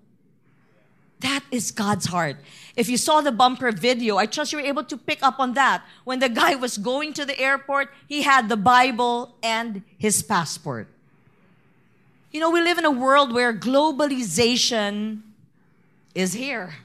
That 1.24 1.44
is 1.52 1.72
God's 1.72 2.08
heart. 2.08 2.36
If 2.76 2.90
you 2.90 2.98
saw 2.98 3.22
the 3.22 3.32
bumper 3.32 3.72
video, 3.72 4.18
I 4.18 4.26
trust 4.26 4.52
you 4.52 4.60
were 4.60 4.66
able 4.66 4.84
to 4.84 4.98
pick 4.98 5.24
up 5.24 5.40
on 5.40 5.54
that. 5.54 5.82
When 6.04 6.20
the 6.20 6.28
guy 6.28 6.56
was 6.56 6.78
going 6.78 7.14
to 7.14 7.24
the 7.24 7.40
airport, 7.40 7.90
he 8.10 8.24
had 8.24 8.50
the 8.50 8.58
Bible 8.58 9.34
and 9.42 9.84
his 9.98 10.22
passport. 10.22 10.90
You 12.34 12.42
know, 12.42 12.52
we 12.52 12.62
live 12.62 12.78
in 12.78 12.84
a 12.84 12.92
world 12.92 13.32
where 13.32 13.54
globalization 13.54 15.22
is 16.14 16.34
here. 16.34 16.76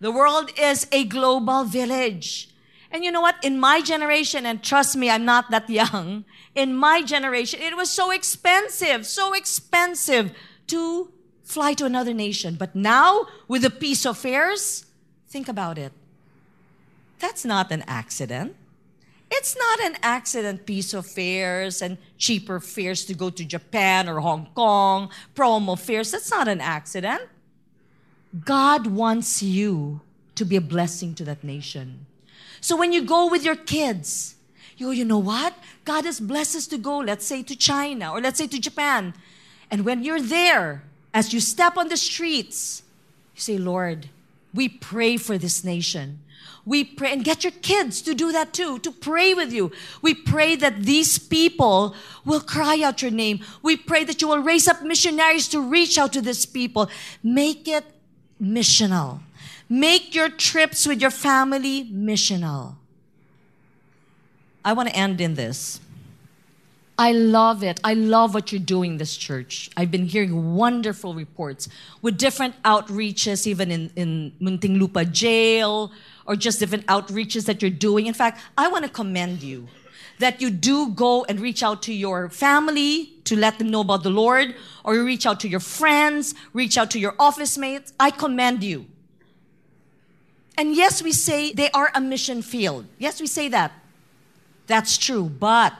The 0.00 0.12
world 0.12 0.50
is 0.58 0.86
a 0.90 1.04
global 1.04 1.64
village. 1.64 2.48
And 2.90 3.04
you 3.04 3.12
know 3.12 3.20
what? 3.20 3.36
In 3.44 3.60
my 3.60 3.82
generation, 3.82 4.46
and 4.46 4.62
trust 4.62 4.96
me, 4.96 5.10
I'm 5.10 5.26
not 5.26 5.50
that 5.50 5.68
young, 5.68 6.24
in 6.54 6.74
my 6.74 7.02
generation, 7.02 7.60
it 7.60 7.76
was 7.76 7.90
so 7.90 8.10
expensive, 8.12 9.04
so 9.04 9.34
expensive 9.34 10.32
to 10.68 11.12
fly 11.48 11.72
to 11.72 11.86
another 11.86 12.12
nation. 12.12 12.56
But 12.56 12.76
now, 12.76 13.26
with 13.48 13.62
the 13.62 13.70
piso 13.70 14.12
fares, 14.12 14.84
think 15.28 15.48
about 15.48 15.78
it. 15.78 15.92
That's 17.20 17.44
not 17.44 17.72
an 17.72 17.82
accident. 17.86 18.54
It's 19.30 19.56
not 19.56 19.80
an 19.80 19.96
accident 20.02 20.66
piso 20.66 21.00
fares 21.00 21.80
and 21.80 21.96
cheaper 22.18 22.60
fares 22.60 23.06
to 23.06 23.14
go 23.14 23.30
to 23.30 23.44
Japan 23.44 24.08
or 24.08 24.20
Hong 24.20 24.48
Kong, 24.54 25.10
promo 25.34 25.78
fares. 25.78 26.10
That's 26.10 26.30
not 26.30 26.48
an 26.48 26.60
accident. 26.60 27.22
God 28.44 28.86
wants 28.86 29.42
you 29.42 30.02
to 30.34 30.44
be 30.44 30.56
a 30.56 30.60
blessing 30.60 31.14
to 31.14 31.24
that 31.24 31.42
nation. 31.42 32.06
So 32.60 32.76
when 32.76 32.92
you 32.92 33.02
go 33.02 33.28
with 33.28 33.42
your 33.42 33.56
kids, 33.56 34.36
you 34.76 34.86
go, 34.86 34.92
you 34.92 35.04
know 35.04 35.18
what? 35.18 35.54
God 35.86 36.04
has 36.04 36.20
blessed 36.20 36.56
us 36.56 36.66
to 36.68 36.78
go, 36.78 36.98
let's 36.98 37.24
say 37.24 37.42
to 37.42 37.56
China 37.56 38.12
or 38.12 38.20
let's 38.20 38.38
say 38.38 38.46
to 38.46 38.60
Japan. 38.60 39.14
And 39.70 39.84
when 39.86 40.04
you're 40.04 40.20
there, 40.20 40.82
as 41.14 41.32
you 41.32 41.40
step 41.40 41.76
on 41.76 41.88
the 41.88 41.96
streets, 41.96 42.82
you 43.34 43.40
say, 43.40 43.58
Lord, 43.58 44.08
we 44.54 44.68
pray 44.68 45.16
for 45.16 45.38
this 45.38 45.64
nation. 45.64 46.20
We 46.64 46.84
pray, 46.84 47.12
and 47.12 47.24
get 47.24 47.44
your 47.44 47.52
kids 47.62 48.02
to 48.02 48.14
do 48.14 48.30
that 48.32 48.52
too, 48.52 48.78
to 48.80 48.92
pray 48.92 49.32
with 49.32 49.52
you. 49.52 49.72
We 50.02 50.12
pray 50.12 50.54
that 50.56 50.82
these 50.82 51.18
people 51.18 51.94
will 52.26 52.40
cry 52.40 52.82
out 52.82 53.00
your 53.00 53.10
name. 53.10 53.40
We 53.62 53.76
pray 53.76 54.04
that 54.04 54.20
you 54.20 54.28
will 54.28 54.40
raise 54.40 54.68
up 54.68 54.82
missionaries 54.82 55.48
to 55.48 55.60
reach 55.60 55.96
out 55.96 56.12
to 56.12 56.20
these 56.20 56.44
people. 56.44 56.90
Make 57.22 57.66
it 57.68 57.84
missional. 58.42 59.20
Make 59.70 60.14
your 60.14 60.28
trips 60.28 60.86
with 60.86 61.00
your 61.00 61.10
family 61.10 61.84
missional. 61.84 62.74
I 64.64 64.74
want 64.74 64.90
to 64.90 64.96
end 64.96 65.20
in 65.22 65.34
this. 65.34 65.80
I 66.98 67.12
love 67.12 67.62
it. 67.62 67.78
I 67.84 67.94
love 67.94 68.34
what 68.34 68.50
you're 68.50 68.60
doing, 68.60 68.98
this 68.98 69.16
church. 69.16 69.70
I've 69.76 69.90
been 69.92 70.06
hearing 70.06 70.56
wonderful 70.56 71.14
reports 71.14 71.68
with 72.02 72.18
different 72.18 72.60
outreaches, 72.64 73.46
even 73.46 73.70
in, 73.70 73.92
in 73.94 74.32
Muntinlupa 74.40 75.10
jail, 75.12 75.92
or 76.26 76.34
just 76.34 76.58
different 76.58 76.84
outreaches 76.86 77.44
that 77.46 77.62
you're 77.62 77.70
doing. 77.70 78.06
In 78.06 78.14
fact, 78.14 78.40
I 78.58 78.66
want 78.66 78.84
to 78.84 78.90
commend 78.90 79.44
you 79.44 79.68
that 80.18 80.42
you 80.42 80.50
do 80.50 80.88
go 80.90 81.24
and 81.26 81.38
reach 81.38 81.62
out 81.62 81.82
to 81.84 81.94
your 81.94 82.28
family 82.28 83.12
to 83.22 83.36
let 83.36 83.58
them 83.58 83.70
know 83.70 83.82
about 83.82 84.02
the 84.02 84.10
Lord, 84.10 84.56
or 84.82 84.96
you 84.96 85.04
reach 85.04 85.24
out 85.24 85.38
to 85.40 85.48
your 85.48 85.60
friends, 85.60 86.34
reach 86.52 86.76
out 86.76 86.90
to 86.90 86.98
your 86.98 87.14
office 87.20 87.56
mates. 87.56 87.92
I 88.00 88.10
commend 88.10 88.64
you. 88.64 88.86
And 90.56 90.74
yes, 90.74 91.00
we 91.00 91.12
say 91.12 91.52
they 91.52 91.70
are 91.70 91.92
a 91.94 92.00
mission 92.00 92.42
field. 92.42 92.86
Yes, 92.98 93.20
we 93.20 93.28
say 93.28 93.46
that. 93.50 93.70
That's 94.66 94.98
true. 94.98 95.28
But 95.28 95.74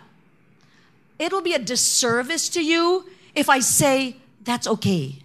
it'll 1.18 1.42
be 1.42 1.54
a 1.54 1.58
disservice 1.58 2.48
to 2.50 2.64
you 2.64 3.08
if 3.34 3.48
I 3.48 3.60
say 3.60 4.16
that's 4.42 4.66
okay. 4.66 5.16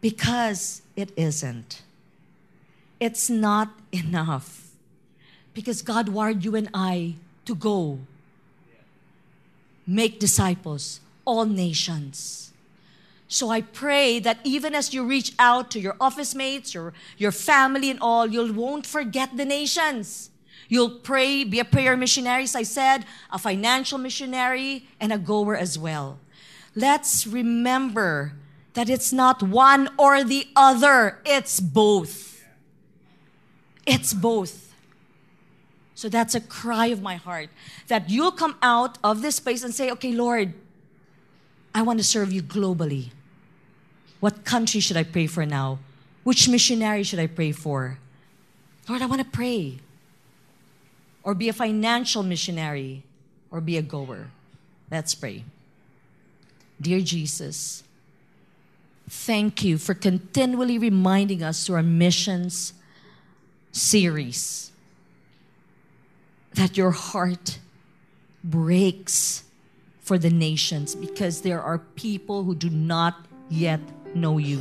Because 0.00 0.82
it 0.96 1.12
isn't. 1.16 1.82
It's 2.98 3.28
not 3.30 3.70
enough. 3.92 4.72
Because 5.54 5.82
God 5.82 6.08
wired 6.08 6.44
you 6.44 6.54
and 6.54 6.68
I 6.72 7.14
to 7.44 7.54
go 7.54 8.00
make 9.86 10.20
disciples, 10.20 11.00
all 11.24 11.44
nations. 11.44 12.52
So 13.26 13.50
I 13.50 13.60
pray 13.60 14.18
that 14.20 14.38
even 14.44 14.74
as 14.74 14.92
you 14.92 15.04
reach 15.04 15.32
out 15.38 15.70
to 15.72 15.80
your 15.80 15.96
office 16.00 16.34
mates, 16.34 16.74
your, 16.74 16.92
your 17.16 17.32
family, 17.32 17.90
and 17.90 18.00
all, 18.00 18.26
you 18.26 18.52
won't 18.52 18.86
forget 18.86 19.36
the 19.36 19.44
nations. 19.44 20.30
You'll 20.70 21.02
pray, 21.02 21.42
be 21.42 21.58
a 21.58 21.64
prayer 21.64 21.96
missionary, 21.96 22.44
as 22.44 22.54
I 22.54 22.62
said, 22.62 23.04
a 23.32 23.38
financial 23.38 23.98
missionary, 23.98 24.86
and 25.00 25.12
a 25.12 25.18
goer 25.18 25.56
as 25.56 25.76
well. 25.76 26.20
Let's 26.76 27.26
remember 27.26 28.34
that 28.74 28.88
it's 28.88 29.12
not 29.12 29.42
one 29.42 29.88
or 29.98 30.22
the 30.22 30.46
other, 30.54 31.18
it's 31.26 31.58
both. 31.58 32.44
It's 33.84 34.14
both. 34.14 34.72
So 35.96 36.08
that's 36.08 36.36
a 36.36 36.40
cry 36.40 36.86
of 36.86 37.02
my 37.02 37.16
heart 37.16 37.50
that 37.88 38.08
you'll 38.08 38.30
come 38.30 38.56
out 38.62 38.96
of 39.02 39.22
this 39.22 39.40
place 39.40 39.64
and 39.64 39.74
say, 39.74 39.90
okay, 39.90 40.12
Lord, 40.12 40.54
I 41.74 41.82
want 41.82 41.98
to 41.98 42.04
serve 42.04 42.32
you 42.32 42.44
globally. 42.44 43.10
What 44.20 44.44
country 44.44 44.78
should 44.78 44.96
I 44.96 45.02
pray 45.02 45.26
for 45.26 45.44
now? 45.44 45.80
Which 46.22 46.48
missionary 46.48 47.02
should 47.02 47.18
I 47.18 47.26
pray 47.26 47.50
for? 47.50 47.98
Lord, 48.88 49.02
I 49.02 49.06
want 49.06 49.20
to 49.20 49.26
pray. 49.26 49.80
Or 51.22 51.34
be 51.34 51.48
a 51.48 51.52
financial 51.52 52.22
missionary, 52.22 53.02
or 53.50 53.60
be 53.60 53.76
a 53.76 53.82
goer. 53.82 54.28
Let's 54.90 55.14
pray. 55.14 55.44
Dear 56.80 57.00
Jesus, 57.00 57.84
thank 59.08 59.62
you 59.62 59.76
for 59.76 59.92
continually 59.92 60.78
reminding 60.78 61.42
us 61.42 61.66
through 61.66 61.76
our 61.76 61.82
missions 61.82 62.72
series 63.72 64.70
that 66.54 66.76
your 66.76 66.90
heart 66.90 67.58
breaks 68.42 69.44
for 70.00 70.18
the 70.18 70.30
nations 70.30 70.94
because 70.94 71.42
there 71.42 71.62
are 71.62 71.78
people 71.78 72.42
who 72.42 72.54
do 72.54 72.70
not 72.70 73.26
yet 73.48 73.80
know 74.14 74.38
you. 74.38 74.60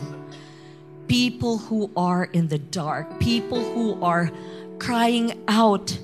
People 1.07 1.57
who 1.57 1.89
are 1.97 2.25
in 2.25 2.49
the 2.49 2.59
dark, 2.59 3.19
people 3.19 3.63
who 3.73 3.99
are 4.03 4.29
crying 4.77 5.41
out 5.47 5.97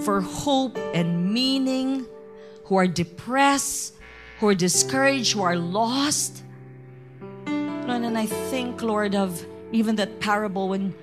for 0.00 0.20
hope 0.20 0.78
and 0.94 1.32
meaning, 1.32 2.06
who 2.64 2.76
are 2.76 2.86
depressed, 2.86 3.94
who 4.40 4.48
are 4.48 4.54
discouraged, 4.54 5.34
who 5.34 5.42
are 5.42 5.56
lost. 5.56 6.42
Lord, 7.46 8.02
and 8.02 8.16
I 8.16 8.26
think, 8.26 8.82
Lord, 8.82 9.14
of 9.14 9.44
even 9.72 9.96
that 9.96 10.20
parable 10.20 10.68
when 10.68 10.94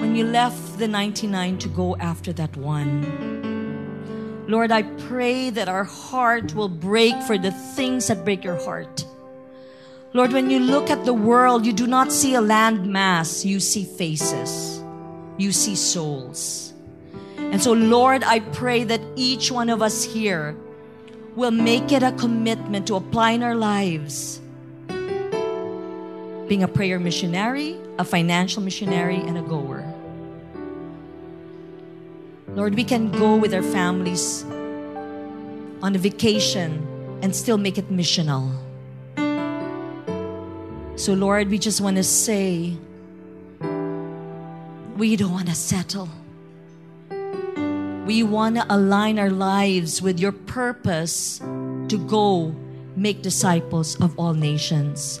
when 0.00 0.14
you 0.14 0.24
left 0.24 0.78
the 0.78 0.86
99 0.86 1.58
to 1.58 1.68
go 1.68 1.96
after 1.96 2.32
that 2.34 2.56
one. 2.56 4.44
Lord, 4.46 4.70
I 4.70 4.82
pray 4.82 5.50
that 5.50 5.68
our 5.68 5.84
heart 5.84 6.54
will 6.54 6.68
break 6.68 7.20
for 7.22 7.36
the 7.36 7.50
things 7.50 8.06
that 8.06 8.24
break 8.24 8.44
your 8.44 8.62
heart. 8.62 9.04
Lord, 10.12 10.32
when 10.32 10.50
you 10.50 10.60
look 10.60 10.90
at 10.90 11.04
the 11.04 11.12
world, 11.12 11.66
you 11.66 11.72
do 11.72 11.86
not 11.86 12.12
see 12.12 12.34
a 12.34 12.40
land 12.40 12.86
mass, 12.86 13.44
you 13.44 13.58
see 13.58 13.84
faces, 13.84 14.82
you 15.36 15.50
see 15.50 15.74
souls. 15.74 16.72
And 17.56 17.62
so, 17.62 17.72
Lord, 17.72 18.22
I 18.22 18.40
pray 18.40 18.84
that 18.84 19.00
each 19.16 19.50
one 19.50 19.70
of 19.70 19.80
us 19.80 20.04
here 20.04 20.54
will 21.36 21.50
make 21.50 21.90
it 21.90 22.02
a 22.02 22.12
commitment 22.12 22.86
to 22.88 22.96
apply 22.96 23.30
in 23.30 23.42
our 23.42 23.54
lives 23.54 24.42
being 26.48 26.62
a 26.62 26.68
prayer 26.68 27.00
missionary, 27.00 27.78
a 27.98 28.04
financial 28.04 28.62
missionary, 28.62 29.16
and 29.16 29.38
a 29.38 29.40
goer. 29.40 29.90
Lord, 32.48 32.74
we 32.74 32.84
can 32.84 33.10
go 33.10 33.36
with 33.36 33.54
our 33.54 33.62
families 33.62 34.42
on 35.80 35.96
a 35.96 35.98
vacation 35.98 36.86
and 37.22 37.34
still 37.34 37.56
make 37.56 37.78
it 37.78 37.90
missional. 37.90 38.52
So, 40.96 41.14
Lord, 41.14 41.48
we 41.48 41.56
just 41.56 41.80
want 41.80 41.96
to 41.96 42.04
say, 42.04 42.76
we 44.98 45.16
don't 45.16 45.32
want 45.32 45.48
to 45.48 45.54
settle. 45.54 46.10
We 48.06 48.22
want 48.22 48.54
to 48.54 48.64
align 48.72 49.18
our 49.18 49.30
lives 49.30 50.00
with 50.00 50.20
your 50.20 50.30
purpose 50.30 51.38
to 51.40 52.06
go 52.06 52.54
make 52.94 53.20
disciples 53.20 54.00
of 54.00 54.16
all 54.16 54.32
nations. 54.32 55.20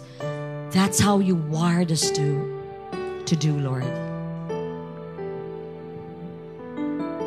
That's 0.70 1.00
how 1.00 1.18
you 1.18 1.34
wired 1.34 1.90
us 1.90 2.12
to, 2.12 3.24
to 3.26 3.34
do, 3.34 3.58
Lord. 3.58 3.82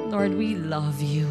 Lord, 0.10 0.34
we 0.36 0.56
love 0.56 1.02
you. 1.02 1.28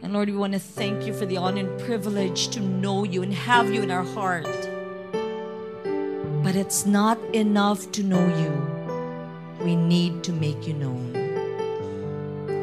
And 0.00 0.12
Lord, 0.12 0.28
we 0.28 0.36
want 0.36 0.52
to 0.52 0.60
thank 0.60 1.06
you 1.08 1.12
for 1.12 1.26
the 1.26 1.38
honor 1.38 1.68
and 1.68 1.80
privilege 1.80 2.50
to 2.50 2.60
know 2.60 3.02
you 3.02 3.24
and 3.24 3.34
have 3.34 3.74
you 3.74 3.82
in 3.82 3.90
our 3.90 4.04
heart. 4.04 4.46
But 6.44 6.54
it's 6.54 6.86
not 6.86 7.18
enough 7.34 7.90
to 7.90 8.04
know 8.04 8.24
you. 8.38 9.64
We 9.64 9.74
need 9.74 10.22
to 10.22 10.32
make 10.32 10.68
you 10.68 10.74
known. 10.74 11.15